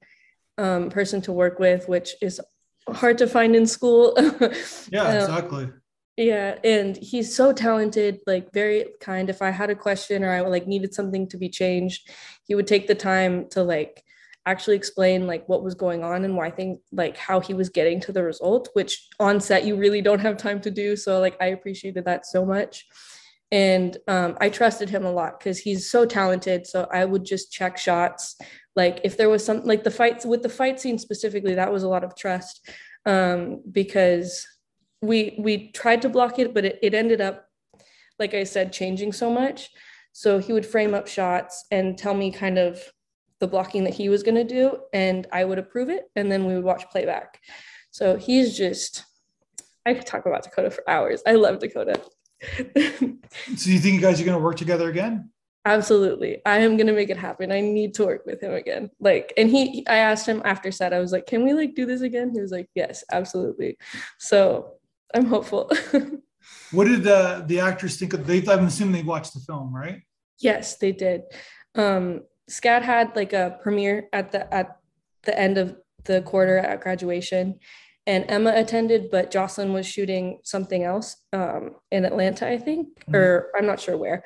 um, 0.58 0.90
person 0.90 1.20
to 1.22 1.32
work 1.32 1.58
with, 1.58 1.88
which 1.88 2.14
is 2.22 2.40
hard 2.88 3.18
to 3.18 3.26
find 3.26 3.56
in 3.56 3.66
school. 3.66 4.14
yeah, 4.90 5.02
um, 5.02 5.16
exactly. 5.16 5.68
Yeah, 6.16 6.58
and 6.64 6.96
he's 6.96 7.34
so 7.34 7.52
talented, 7.52 8.20
like 8.26 8.52
very 8.52 8.86
kind. 9.00 9.28
If 9.28 9.42
I 9.42 9.50
had 9.50 9.68
a 9.68 9.74
question 9.74 10.24
or 10.24 10.30
I 10.30 10.40
like 10.40 10.66
needed 10.66 10.94
something 10.94 11.28
to 11.28 11.36
be 11.36 11.50
changed, 11.50 12.08
he 12.46 12.54
would 12.54 12.66
take 12.66 12.86
the 12.86 12.94
time 12.94 13.48
to 13.50 13.62
like 13.62 14.02
actually 14.46 14.76
explain 14.76 15.26
like 15.26 15.48
what 15.48 15.64
was 15.64 15.74
going 15.74 16.04
on 16.04 16.24
and 16.24 16.36
why 16.36 16.50
things 16.50 16.78
like 16.92 17.16
how 17.16 17.40
he 17.40 17.52
was 17.52 17.68
getting 17.68 18.00
to 18.00 18.12
the 18.12 18.22
result, 18.22 18.68
which 18.74 19.08
on 19.18 19.40
set 19.40 19.64
you 19.64 19.76
really 19.76 20.00
don't 20.00 20.20
have 20.20 20.36
time 20.36 20.60
to 20.60 20.70
do. 20.70 20.96
So 20.96 21.20
like 21.20 21.36
I 21.40 21.46
appreciated 21.46 22.04
that 22.04 22.24
so 22.24 22.46
much. 22.46 22.86
And 23.52 23.96
um, 24.08 24.36
i 24.40 24.48
trusted 24.48 24.88
him 24.88 25.04
a 25.04 25.12
lot 25.12 25.38
because 25.38 25.58
he's 25.58 25.90
so 25.90 26.06
talented. 26.06 26.66
So 26.66 26.88
i 26.92 27.04
would 27.04 27.24
just 27.24 27.52
check 27.52 27.76
shots. 27.76 28.36
Like 28.76 29.00
if 29.04 29.16
there 29.16 29.28
was 29.28 29.44
some 29.44 29.64
like 29.64 29.82
the 29.82 29.90
fights 29.90 30.24
with 30.24 30.42
the 30.42 30.48
fight 30.48 30.80
scene 30.80 30.98
specifically 30.98 31.54
that 31.54 31.72
was 31.72 31.82
a 31.82 31.88
lot 31.88 32.04
of 32.04 32.16
trust 32.16 32.68
um, 33.04 33.62
because 33.70 34.46
we 35.02 35.36
we 35.38 35.70
tried 35.72 36.02
to 36.02 36.08
block 36.08 36.38
it 36.38 36.54
but 36.54 36.64
it, 36.64 36.78
it 36.82 36.94
ended 36.94 37.20
up 37.20 37.46
like 38.18 38.32
i 38.32 38.44
said 38.44 38.72
changing 38.72 39.12
so 39.12 39.30
much. 39.30 39.70
So 40.12 40.38
he 40.38 40.54
would 40.54 40.64
frame 40.64 40.94
up 40.94 41.08
shots 41.08 41.66
and 41.70 41.98
tell 41.98 42.14
me 42.14 42.30
kind 42.30 42.58
of 42.58 42.82
the 43.40 43.46
blocking 43.46 43.84
that 43.84 43.94
he 43.94 44.08
was 44.08 44.22
going 44.22 44.34
to 44.34 44.44
do 44.44 44.78
and 44.92 45.26
i 45.32 45.44
would 45.44 45.58
approve 45.58 45.88
it 45.88 46.04
and 46.16 46.30
then 46.30 46.46
we 46.46 46.54
would 46.54 46.64
watch 46.64 46.88
playback 46.90 47.40
so 47.90 48.16
he's 48.16 48.56
just 48.56 49.04
i 49.84 49.94
could 49.94 50.06
talk 50.06 50.26
about 50.26 50.42
dakota 50.42 50.70
for 50.70 50.88
hours 50.88 51.22
i 51.26 51.32
love 51.32 51.58
dakota 51.58 52.00
so 52.42 53.70
you 53.70 53.78
think 53.78 53.94
you 53.94 54.00
guys 54.00 54.20
are 54.20 54.24
going 54.24 54.36
to 54.36 54.42
work 54.42 54.56
together 54.56 54.88
again? 54.88 55.30
Absolutely. 55.64 56.40
I 56.46 56.58
am 56.58 56.76
going 56.76 56.86
to 56.86 56.92
make 56.92 57.10
it 57.10 57.16
happen. 57.16 57.50
I 57.50 57.60
need 57.60 57.94
to 57.94 58.06
work 58.06 58.24
with 58.24 58.40
him 58.40 58.52
again. 58.52 58.90
Like, 59.00 59.32
and 59.36 59.50
he, 59.50 59.84
I 59.88 59.96
asked 59.96 60.26
him 60.26 60.42
after 60.44 60.70
set, 60.70 60.92
I 60.92 61.00
was 61.00 61.10
like, 61.10 61.26
can 61.26 61.42
we 61.42 61.54
like 61.54 61.74
do 61.74 61.86
this 61.86 62.02
again? 62.02 62.30
He 62.32 62.40
was 62.40 62.52
like, 62.52 62.68
yes, 62.74 63.02
absolutely. 63.10 63.76
So 64.18 64.74
I'm 65.12 65.26
hopeful. 65.26 65.70
what 66.70 66.84
did 66.84 67.02
the, 67.02 67.44
the 67.48 67.60
actors 67.60 67.96
think 67.96 68.12
of, 68.12 68.26
they, 68.26 68.46
I'm 68.46 68.66
assuming 68.66 68.92
they 68.92 69.02
watched 69.02 69.34
the 69.34 69.40
film, 69.40 69.74
right? 69.74 70.02
Yes, 70.38 70.76
they 70.76 70.92
did. 70.92 71.22
Um, 71.74 72.22
SCAD 72.50 72.82
had 72.82 73.16
like 73.16 73.32
a 73.32 73.58
premiere 73.62 74.08
at 74.12 74.32
the, 74.32 74.52
at 74.52 74.78
the 75.24 75.38
end 75.38 75.58
of 75.58 75.76
the 76.04 76.22
quarter 76.22 76.58
at 76.58 76.80
graduation 76.80 77.58
and 78.06 78.24
Emma 78.28 78.52
attended, 78.54 79.10
but 79.10 79.30
Jocelyn 79.30 79.72
was 79.72 79.86
shooting 79.86 80.38
something 80.44 80.84
else 80.84 81.16
um, 81.32 81.76
in 81.90 82.04
Atlanta, 82.04 82.48
I 82.48 82.58
think, 82.58 82.88
mm-hmm. 83.00 83.16
or 83.16 83.48
I'm 83.56 83.66
not 83.66 83.80
sure 83.80 83.96
where. 83.96 84.24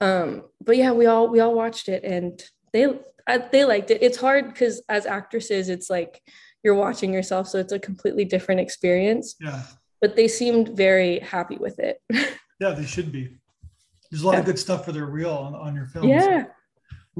Um, 0.00 0.44
but 0.60 0.76
yeah, 0.76 0.92
we 0.92 1.06
all 1.06 1.28
we 1.28 1.40
all 1.40 1.54
watched 1.54 1.88
it, 1.88 2.02
and 2.02 2.42
they 2.72 2.86
uh, 3.26 3.38
they 3.52 3.64
liked 3.64 3.90
it. 3.90 4.02
It's 4.02 4.16
hard 4.16 4.48
because 4.48 4.82
as 4.88 5.06
actresses, 5.06 5.68
it's 5.68 5.88
like 5.88 6.20
you're 6.64 6.74
watching 6.74 7.12
yourself, 7.12 7.48
so 7.48 7.58
it's 7.58 7.72
a 7.72 7.78
completely 7.78 8.24
different 8.24 8.60
experience. 8.60 9.36
Yeah. 9.40 9.62
But 10.00 10.16
they 10.16 10.26
seemed 10.26 10.70
very 10.70 11.20
happy 11.20 11.56
with 11.56 11.78
it. 11.78 12.02
yeah, 12.60 12.70
they 12.70 12.86
should 12.86 13.12
be. 13.12 13.36
There's 14.10 14.22
a 14.22 14.26
lot 14.26 14.32
yeah. 14.32 14.40
of 14.40 14.46
good 14.46 14.58
stuff 14.58 14.84
for 14.86 14.92
their 14.92 15.06
reel 15.06 15.30
on, 15.30 15.54
on 15.54 15.76
your 15.76 15.86
film. 15.86 16.08
Yeah. 16.08 16.46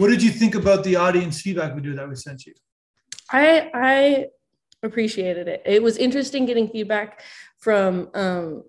What 0.01 0.09
did 0.09 0.23
you 0.23 0.31
think 0.31 0.55
about 0.55 0.83
the 0.83 0.97
audience 0.97 1.43
feedback 1.43 1.75
video 1.75 1.95
that 1.95 2.09
we 2.09 2.17
sent 2.17 2.47
you? 2.47 2.55
I 3.31 3.71
I 3.75 4.27
appreciated 4.83 5.47
it. 5.47 5.61
It 5.67 5.83
was 5.83 5.99
interesting 5.99 6.47
getting 6.47 6.69
feedback 6.69 7.21
from 7.59 8.09
um, 8.15 8.63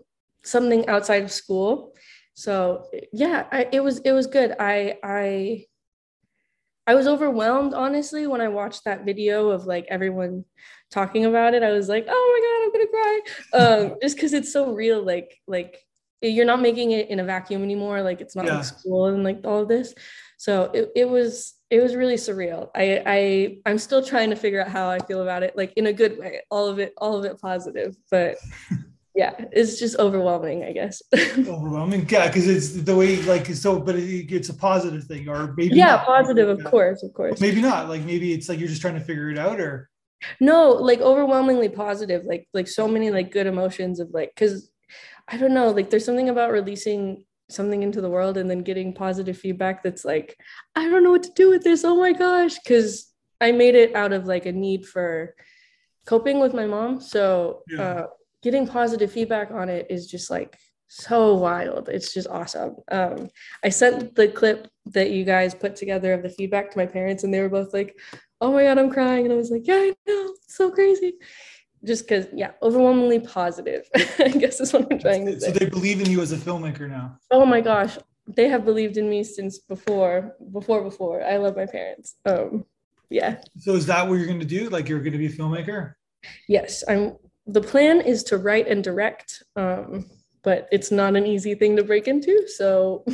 something 0.44 0.90
outside 0.90 1.24
of 1.24 1.32
school. 1.32 1.96
So 2.34 2.84
yeah, 3.14 3.48
I, 3.50 3.70
it 3.72 3.82
was 3.82 4.00
it 4.00 4.12
was 4.12 4.28
good. 4.28 4.58
I 4.60 4.98
I 5.06 5.68
I 6.86 6.96
was 6.96 7.08
overwhelmed 7.08 7.74
honestly 7.74 8.28
when 8.28 8.42
I 8.42 8.50
watched 8.50 8.84
that 8.84 9.06
video 9.06 9.52
of 9.52 9.64
like 9.64 9.86
everyone 9.88 10.44
talking 10.90 11.24
about 11.24 11.54
it. 11.54 11.64
I 11.64 11.72
was 11.72 11.88
like, 11.88 12.08
oh 12.10 12.26
my 12.34 12.40
god, 12.46 12.60
I'm 12.66 12.72
gonna 12.76 12.92
cry, 12.98 13.92
um, 13.94 13.98
just 14.02 14.18
because 14.18 14.34
it's 14.34 14.52
so 14.52 14.74
real. 14.74 15.02
Like 15.02 15.40
like 15.48 15.80
you're 16.22 16.46
not 16.46 16.62
making 16.62 16.92
it 16.92 17.10
in 17.10 17.22
a 17.22 17.24
vacuum 17.24 17.64
anymore. 17.64 18.02
Like 18.02 18.20
it's 18.20 18.36
not 18.36 18.48
yeah. 18.48 18.58
like 18.58 18.66
school 18.66 19.06
and 19.06 19.24
like 19.24 19.40
all 19.46 19.62
of 19.62 19.70
this. 19.70 19.96
So 20.42 20.72
it, 20.74 20.92
it 20.96 21.08
was 21.08 21.54
it 21.70 21.82
was 21.82 21.96
really 21.96 22.16
surreal. 22.16 22.72
I 22.74 23.04
I 23.06 23.58
I'm 23.68 23.78
still 23.78 24.04
trying 24.04 24.32
to 24.32 24.36
figure 24.36 24.60
out 24.60 24.70
how 24.70 24.90
I 24.90 24.98
feel 24.98 25.22
about 25.22 25.44
it, 25.44 25.56
like 25.56 25.72
in 25.74 25.86
a 25.86 25.94
good 25.94 26.18
way. 26.18 26.42
All 26.50 26.68
of 26.68 26.80
it, 26.80 26.96
all 26.98 27.16
of 27.16 27.26
it 27.26 27.40
positive, 27.40 27.96
but 28.10 28.38
yeah, 29.16 29.36
it's 29.52 29.78
just 29.78 30.00
overwhelming, 30.00 30.64
I 30.64 30.72
guess. 30.72 31.00
overwhelming, 31.14 32.08
yeah, 32.10 32.26
because 32.26 32.48
it's 32.48 32.72
the 32.72 32.96
way 32.96 33.22
like 33.22 33.46
so, 33.54 33.80
but 33.80 33.96
it, 33.96 34.32
it's 34.32 34.50
a 34.50 34.56
positive 34.56 35.04
thing, 35.04 35.30
or 35.30 35.54
maybe 35.58 35.76
yeah, 35.76 35.98
not. 35.98 36.06
positive, 36.08 36.50
of 36.50 36.64
course, 36.64 37.04
of 37.04 37.14
course. 37.14 37.40
Maybe 37.40 37.62
not. 37.62 37.88
Like 37.88 38.04
maybe 38.04 38.34
it's 38.34 38.50
like 38.50 38.58
you're 38.58 38.68
just 38.68 38.82
trying 38.82 38.96
to 38.96 39.06
figure 39.06 39.30
it 39.30 39.38
out, 39.38 39.60
or 39.60 39.92
no, 40.40 40.72
like 40.72 41.02
overwhelmingly 41.02 41.70
positive. 41.70 42.26
Like 42.26 42.48
like 42.52 42.68
so 42.68 42.88
many 42.88 43.12
like 43.12 43.30
good 43.32 43.46
emotions 43.46 44.00
of 44.00 44.10
like 44.10 44.32
because 44.34 44.72
I 45.28 45.38
don't 45.38 45.54
know, 45.54 45.70
like 45.70 45.92
there's 45.92 46.04
something 46.04 46.30
about 46.30 46.52
releasing 46.52 47.26
something 47.52 47.84
into 47.84 48.02
the 48.02 48.10
world 48.10 48.38
and 48.38 48.50
then 48.50 48.64
getting 48.64 48.94
positive 48.94 49.38
feedback 49.38 49.84
that's 49.84 50.06
like 50.06 50.38
i 50.76 50.88
don't 50.88 51.04
know 51.04 51.12
what 51.12 51.24
to 51.24 51.32
do 51.36 51.50
with 51.50 51.64
this. 51.64 51.84
Oh 51.84 51.96
my 51.96 52.14
gosh. 52.14 52.56
Because 52.60 53.12
i 53.40 53.52
made 53.52 53.76
it 53.76 53.96
out 53.96 54.14
of 54.14 54.26
like 54.26 54.46
a 54.46 54.52
need 54.52 54.86
for 54.86 55.36
coping 56.06 56.40
with 56.40 56.54
my 56.54 56.66
mom. 56.66 57.00
So 57.02 57.64
yeah. 57.70 57.82
uh, 57.82 58.08
getting 58.42 58.68
positive 58.68 59.12
feedback 59.12 59.52
on 59.52 59.70
it 59.70 59.88
is 59.90 60.08
just 60.08 60.30
like 60.30 60.58
so 60.88 61.36
wild. 61.36 61.90
It's 61.90 62.14
just 62.14 62.28
awesome. 62.28 62.76
Um, 62.92 63.30
i 63.64 63.70
sent 63.70 64.16
the 64.16 64.28
clip 64.28 64.68
that 64.88 65.12
you 65.12 65.24
guys 65.24 65.54
put 65.54 65.76
together 65.76 66.14
of 66.14 66.24
the 66.24 66.30
feedback 66.30 66.72
to 66.72 66.78
my 66.78 66.86
parents 66.86 67.24
and 67.24 67.34
they 67.34 67.42
were 67.42 67.50
both 67.50 67.74
like 67.74 67.96
oh 68.42 68.52
my 68.52 68.64
god 68.64 68.80
i'm 68.80 68.92
crying. 68.92 69.26
And 69.26 69.34
i 69.34 69.38
was 69.38 69.52
like 69.52 69.68
yeah 69.68 69.76
i 69.76 69.94
know. 70.08 70.34
So 70.48 70.72
crazy 70.72 71.14
just 71.86 72.08
because 72.08 72.28
yeah 72.34 72.52
overwhelmingly 72.62 73.20
positive 73.20 73.88
i 74.20 74.30
guess 74.30 74.60
is 74.60 74.74
what 74.74 74.92
i'm 74.92 75.00
trying 75.00 75.26
to 75.26 75.40
say 75.40 75.48
so 75.48 75.60
they 75.60 75.66
believe 75.66 76.00
in 76.00 76.10
you 76.10 76.22
as 76.22 76.32
a 76.32 76.38
filmmaker 76.38 76.90
now. 76.90 77.18
Oh 77.30 77.46
my 77.46 77.62
gosh. 77.62 77.98
They 78.28 78.48
have 78.50 78.66
believed 78.66 78.98
in 78.98 79.10
me 79.10 79.24
since 79.24 79.60
before 79.60 80.36
before 80.52 80.84
before. 80.84 81.24
I 81.24 81.38
love 81.38 81.56
my 81.56 81.66
parents. 81.66 82.16
Um 82.26 82.66
yeah. 83.10 83.42
So 83.60 83.74
is 83.74 83.86
that 83.88 84.08
what 84.08 84.16
you're 84.16 84.28
going 84.28 84.40
to 84.40 84.46
do? 84.46 84.70
Like 84.70 84.88
you're 84.88 85.00
going 85.00 85.12
to 85.12 85.18
be 85.18 85.26
a 85.26 85.32
filmmaker? 85.32 85.94
Yes 86.48 86.84
i'm 86.88 87.18
the 87.48 87.62
plan 87.62 88.02
is 88.02 88.24
to 88.24 88.38
write 88.38 88.68
and 88.68 88.84
direct 88.84 89.44
um 89.56 90.06
but 90.44 90.68
it's 90.72 90.92
not 90.92 91.16
an 91.16 91.26
easy 91.28 91.54
thing 91.54 91.76
to 91.76 91.84
break 91.84 92.08
into. 92.08 92.48
So 92.48 93.06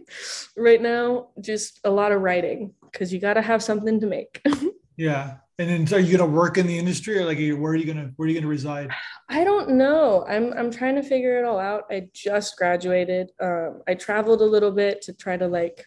right 0.56 0.80
now 0.80 1.28
just 1.40 1.78
a 1.84 1.90
lot 1.90 2.12
of 2.12 2.22
writing 2.22 2.74
because 2.82 3.12
you 3.12 3.20
got 3.20 3.34
to 3.34 3.42
have 3.42 3.62
something 3.62 4.00
to 4.00 4.06
make 4.06 4.42
yeah 5.00 5.36
and 5.60 5.68
then, 5.68 5.86
so 5.86 5.96
are 5.96 6.00
you 6.00 6.16
going 6.16 6.30
to 6.30 6.34
work 6.34 6.56
in 6.56 6.66
the 6.66 6.78
industry, 6.78 7.18
or 7.18 7.26
like, 7.26 7.36
where 7.36 7.72
are 7.72 7.76
you 7.76 7.84
going 7.84 7.98
to 7.98 8.10
where 8.16 8.26
are 8.26 8.30
you 8.30 8.40
to 8.40 8.46
reside? 8.46 8.90
I 9.28 9.44
don't 9.44 9.72
know. 9.72 10.24
I'm 10.26 10.54
I'm 10.54 10.70
trying 10.70 10.94
to 10.94 11.02
figure 11.02 11.38
it 11.38 11.44
all 11.44 11.58
out. 11.58 11.84
I 11.90 12.08
just 12.14 12.56
graduated. 12.56 13.30
Um, 13.42 13.82
I 13.86 13.92
traveled 13.92 14.40
a 14.40 14.46
little 14.46 14.70
bit 14.70 15.02
to 15.02 15.12
try 15.12 15.36
to 15.36 15.46
like 15.46 15.84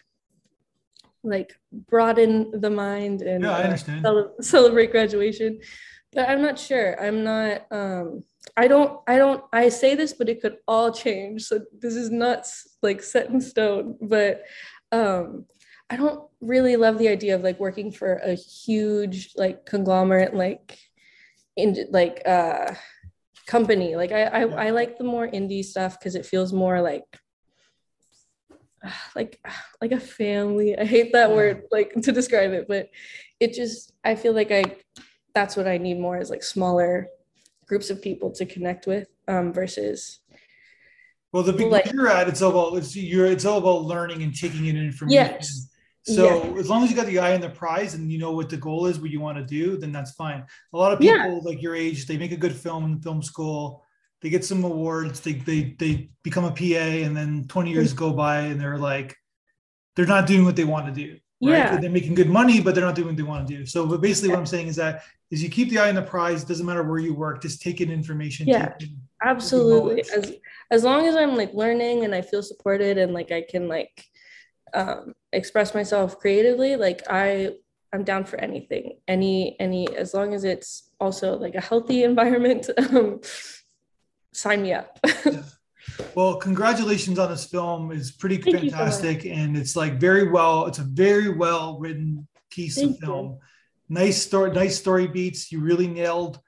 like 1.24 1.58
broaden 1.72 2.60
the 2.60 2.70
mind 2.70 3.22
and 3.22 3.42
yeah, 3.42 3.50
I 3.50 3.62
uh, 3.62 3.64
understand. 3.64 4.06
Uh, 4.06 4.28
celebrate 4.40 4.92
graduation. 4.92 5.58
But 6.12 6.28
I'm 6.28 6.40
not 6.40 6.56
sure. 6.56 6.94
I'm 7.04 7.24
not. 7.24 7.66
Um, 7.72 8.22
I 8.56 8.68
don't. 8.68 9.00
I 9.08 9.18
don't. 9.18 9.42
I 9.52 9.70
say 9.70 9.96
this, 9.96 10.12
but 10.12 10.28
it 10.28 10.40
could 10.40 10.58
all 10.68 10.92
change. 10.92 11.46
So 11.46 11.62
this 11.76 11.96
is 11.96 12.12
not 12.12 12.46
like 12.80 13.02
set 13.02 13.28
in 13.28 13.40
stone. 13.40 13.98
But 14.00 14.44
um, 14.92 15.46
I 15.90 15.96
don't 15.96 16.28
really 16.44 16.76
love 16.76 16.98
the 16.98 17.08
idea 17.08 17.34
of 17.34 17.42
like 17.42 17.58
working 17.58 17.90
for 17.90 18.14
a 18.16 18.34
huge 18.34 19.32
like 19.36 19.64
conglomerate 19.64 20.34
like 20.34 20.78
in 21.56 21.86
like 21.90 22.22
uh 22.26 22.74
company. 23.46 23.96
Like 23.96 24.12
I 24.12 24.24
I, 24.24 24.40
I 24.66 24.70
like 24.70 24.98
the 24.98 25.04
more 25.04 25.26
indie 25.26 25.64
stuff 25.64 25.98
because 25.98 26.14
it 26.14 26.26
feels 26.26 26.52
more 26.52 26.80
like 26.80 27.04
like 29.16 29.40
like 29.80 29.92
a 29.92 30.00
family. 30.00 30.78
I 30.78 30.84
hate 30.84 31.12
that 31.12 31.30
word 31.30 31.62
like 31.70 31.94
to 32.02 32.12
describe 32.12 32.52
it, 32.52 32.66
but 32.68 32.90
it 33.40 33.54
just 33.54 33.92
I 34.04 34.14
feel 34.14 34.34
like 34.34 34.50
I 34.50 34.64
that's 35.34 35.56
what 35.56 35.66
I 35.66 35.78
need 35.78 35.98
more 35.98 36.18
is 36.18 36.30
like 36.30 36.42
smaller 36.42 37.08
groups 37.66 37.90
of 37.90 38.02
people 38.02 38.30
to 38.30 38.44
connect 38.44 38.86
with 38.86 39.08
um 39.26 39.52
versus 39.52 40.20
well 41.32 41.42
the 41.42 41.52
big 41.52 41.72
like, 41.72 41.90
you're 41.92 42.08
at 42.08 42.28
it's 42.28 42.42
all 42.42 42.50
about 42.50 42.78
it's 42.78 42.94
you're 42.94 43.26
it's 43.26 43.46
all 43.46 43.58
about 43.58 43.84
learning 43.84 44.22
and 44.22 44.34
taking 44.38 44.66
in 44.66 44.76
information 44.76 45.10
yes 45.10 45.70
so 46.04 46.44
yeah. 46.44 46.60
as 46.60 46.68
long 46.68 46.84
as 46.84 46.90
you 46.90 46.96
got 46.96 47.06
the 47.06 47.18
eye 47.18 47.34
on 47.34 47.40
the 47.40 47.48
prize 47.48 47.94
and 47.94 48.12
you 48.12 48.18
know 48.18 48.32
what 48.32 48.50
the 48.50 48.58
goal 48.58 48.86
is, 48.86 49.00
what 49.00 49.10
you 49.10 49.20
want 49.20 49.38
to 49.38 49.44
do, 49.44 49.78
then 49.78 49.90
that's 49.90 50.12
fine. 50.12 50.44
A 50.72 50.76
lot 50.76 50.92
of 50.92 51.00
people 51.00 51.16
yeah. 51.16 51.40
like 51.42 51.62
your 51.62 51.74
age, 51.74 52.06
they 52.06 52.18
make 52.18 52.32
a 52.32 52.36
good 52.36 52.54
film 52.54 52.84
in 52.84 53.00
film 53.00 53.22
school, 53.22 53.82
they 54.20 54.28
get 54.28 54.44
some 54.44 54.64
awards, 54.64 55.20
they 55.20 55.32
they 55.32 55.74
they 55.78 56.10
become 56.22 56.44
a 56.44 56.50
PA, 56.50 56.64
and 56.64 57.16
then 57.16 57.46
20 57.48 57.70
years 57.70 57.94
go 57.94 58.12
by 58.12 58.40
and 58.40 58.60
they're 58.60 58.78
like, 58.78 59.16
they're 59.96 60.04
not 60.04 60.26
doing 60.26 60.44
what 60.44 60.56
they 60.56 60.64
want 60.64 60.86
to 60.86 60.92
do. 60.92 61.12
Right? 61.42 61.58
Yeah. 61.58 61.76
They're 61.78 61.90
making 61.90 62.14
good 62.14 62.30
money, 62.30 62.60
but 62.60 62.74
they're 62.74 62.84
not 62.84 62.94
doing 62.94 63.08
what 63.08 63.16
they 63.16 63.22
want 63.22 63.48
to 63.48 63.56
do. 63.56 63.64
So 63.64 63.86
but 63.86 64.02
basically 64.02 64.28
yeah. 64.28 64.34
what 64.34 64.40
I'm 64.40 64.46
saying 64.46 64.68
is 64.68 64.76
that 64.76 65.04
is 65.30 65.42
you 65.42 65.48
keep 65.48 65.70
the 65.70 65.78
eye 65.78 65.88
on 65.88 65.94
the 65.94 66.02
prize, 66.02 66.44
doesn't 66.44 66.66
matter 66.66 66.82
where 66.82 66.98
you 66.98 67.14
work, 67.14 67.40
just 67.40 67.62
take 67.62 67.80
in 67.80 67.90
information. 67.90 68.46
Yeah. 68.46 68.74
In, 68.78 68.98
absolutely. 69.22 70.02
As 70.14 70.34
as 70.70 70.84
long 70.84 71.06
as 71.06 71.16
I'm 71.16 71.34
like 71.34 71.54
learning 71.54 72.04
and 72.04 72.14
I 72.14 72.20
feel 72.20 72.42
supported 72.42 72.98
and 72.98 73.14
like 73.14 73.32
I 73.32 73.42
can 73.48 73.68
like 73.68 74.04
um, 74.74 75.14
express 75.34 75.74
myself 75.74 76.18
creatively, 76.18 76.76
like 76.76 77.02
I 77.08 77.54
I'm 77.92 78.04
down 78.04 78.24
for 78.24 78.36
anything. 78.38 78.98
Any 79.06 79.56
any 79.60 79.88
as 79.96 80.14
long 80.14 80.34
as 80.34 80.44
it's 80.44 80.90
also 81.00 81.36
like 81.36 81.54
a 81.54 81.60
healthy 81.60 82.04
environment. 82.10 82.68
Um, 82.78 83.20
sign 84.32 84.62
me 84.62 84.72
up. 84.72 84.98
Well, 86.14 86.36
congratulations 86.36 87.18
on 87.18 87.30
this 87.30 87.44
film. 87.44 87.92
It's 87.92 88.10
pretty 88.10 88.38
Thank 88.38 88.56
fantastic, 88.56 89.26
and 89.26 89.56
it's 89.56 89.76
like 89.76 90.00
very 90.00 90.30
well. 90.30 90.66
It's 90.66 90.78
a 90.78 90.84
very 90.84 91.28
well 91.28 91.78
written 91.78 92.26
piece 92.50 92.76
Thank 92.76 92.92
of 92.92 92.98
film. 92.98 93.26
You. 93.26 93.38
Nice 93.90 94.22
story, 94.22 94.50
nice 94.52 94.78
story 94.78 95.06
beats. 95.06 95.52
You 95.52 95.60
really 95.60 95.86
nailed 95.86 96.40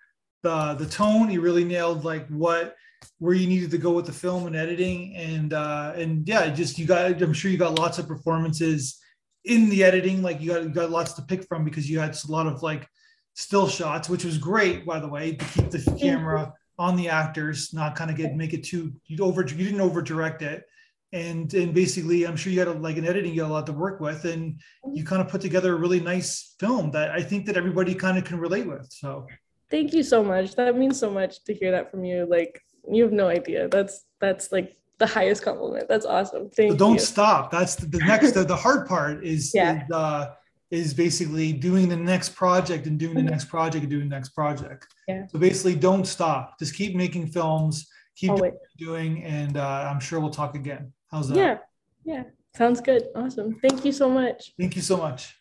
the 0.43 0.75
the 0.75 0.87
tone. 0.87 1.31
You 1.31 1.41
really 1.41 1.65
nailed 1.65 2.05
like 2.05 2.27
what 2.29 2.77
where 3.19 3.35
you 3.35 3.47
needed 3.47 3.71
to 3.71 3.79
go 3.79 3.93
with 3.93 4.07
the 4.07 4.13
film 4.13 4.47
and 4.47 4.57
editing. 4.57 5.15
And 5.17 5.53
uh 5.53 5.93
and 5.97 6.27
yeah 6.27 6.49
just 6.49 6.79
you 6.79 6.87
got 6.87 7.23
i'm 7.23 7.33
sure 7.33 7.51
you 7.51 7.59
got 7.59 7.79
lots 7.79 7.99
of 7.99 8.09
performances 8.09 8.99
in 9.45 9.71
the 9.71 9.85
editing 9.85 10.23
like 10.23 10.41
you 10.41 10.53
got 10.53 10.63
you 10.65 10.69
got 10.69 10.91
lots 10.91 11.13
to 11.15 11.23
pick 11.23 11.45
from 11.45 11.65
because 11.65 11.89
you 11.89 11.99
had 11.99 12.17
a 12.17 12.33
lot 12.33 12.47
of 12.47 12.63
like 12.63 12.87
still 13.35 13.69
shots 13.69 14.09
which 14.09 14.25
was 14.25 14.39
great 14.39 14.85
by 14.85 14.99
the 14.99 15.09
way 15.09 15.35
to 15.35 15.45
keep 15.47 15.71
the 15.71 15.97
camera 15.99 16.53
on 16.79 16.97
the 16.97 17.09
actors 17.09 17.73
not 17.73 17.95
kind 17.95 18.11
of 18.11 18.17
get 18.17 18.35
make 18.35 18.53
it 18.53 18.65
too 18.65 18.93
you 19.07 19.25
over 19.25 19.43
you 19.43 19.65
didn't 19.65 19.81
over 19.81 20.03
direct 20.03 20.43
it. 20.43 20.65
And 21.13 21.53
and 21.55 21.73
basically 21.73 22.27
i'm 22.27 22.37
sure 22.37 22.53
you 22.53 22.59
had 22.59 22.69
a, 22.69 22.73
like 22.73 22.97
an 22.97 23.07
editing 23.07 23.33
you 23.33 23.43
had 23.43 23.51
a 23.51 23.53
lot 23.53 23.67
to 23.67 23.73
work 23.73 24.01
with 24.01 24.25
and 24.25 24.61
you 24.93 25.05
kind 25.05 25.23
of 25.23 25.29
put 25.29 25.41
together 25.41 25.73
a 25.73 25.79
really 25.79 26.01
nice 26.01 26.57
film 26.59 26.91
that 26.91 27.11
i 27.11 27.23
think 27.23 27.47
that 27.47 27.57
everybody 27.57 27.95
kind 27.95 28.19
of 28.19 28.25
can 28.25 28.39
relate 28.39 28.67
with 28.67 28.87
so. 28.91 29.27
Thank 29.69 29.93
you 29.93 30.05
so 30.05 30.23
much. 30.23 30.55
That 30.55 30.77
means 30.77 30.99
so 30.99 31.11
much 31.11 31.43
to 31.45 31.53
hear 31.53 31.73
that 31.73 31.91
from 31.91 32.05
you 32.05 32.25
like 32.25 32.63
you 32.91 33.03
have 33.03 33.13
no 33.13 33.29
idea. 33.29 33.69
That's 33.69 34.05
that's 34.21 34.53
like 34.53 34.77
the 34.99 35.07
highest 35.07 35.43
compliment. 35.43 35.89
That's 35.89 36.07
awesome. 36.07 36.51
Thank 36.51 36.73
but 36.73 36.79
don't 36.79 36.95
you. 36.95 37.01
stop. 37.01 37.51
That's 37.51 37.75
the, 37.75 37.87
the 37.87 37.99
next. 37.99 38.33
the, 38.33 38.45
the 38.45 38.57
hard 38.57 38.87
part 38.87 39.25
is 39.25 39.53
yeah. 39.55 39.85
is, 39.85 39.91
uh, 39.91 40.35
is 40.71 40.95
basically 40.95 41.53
doing 41.53 41.89
the 41.89 41.97
next 41.97 42.31
project 42.31 42.87
and 42.87 42.99
doing 42.99 43.15
the 43.15 43.23
next 43.23 43.47
project 43.47 43.83
and 43.83 43.91
doing 43.91 44.09
the 44.09 44.15
next 44.15 44.31
project. 44.31 44.87
Yeah. 45.07 45.27
So 45.29 45.39
basically, 45.39 45.77
don't 45.77 46.07
stop. 46.07 46.59
Just 46.59 46.75
keep 46.75 46.97
making 46.97 47.29
films. 47.29 47.89
Keep 48.17 48.37
doing, 48.37 48.57
doing, 48.79 49.25
and 49.25 49.59
uh, 49.59 49.91
I'm 49.91 50.01
sure 50.01 50.21
we'll 50.21 50.31
talk 50.31 50.55
again. 50.55 50.91
How's 51.11 51.29
that? 51.29 51.37
Yeah. 51.37 51.59
Yeah. 52.07 52.23
Sounds 52.55 52.81
good. 52.81 53.09
Awesome. 53.15 53.61
Thank 53.61 53.85
you 53.85 53.93
so 53.93 54.09
much. 54.09 54.55
Thank 54.59 54.75
you 54.77 54.81
so 54.81 54.97
much. 54.97 55.37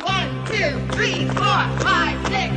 One, 0.00 0.46
two, 0.46 0.70
three, 0.92 1.26
four, 1.26 1.62
five, 1.84 2.26
six, 2.28 2.53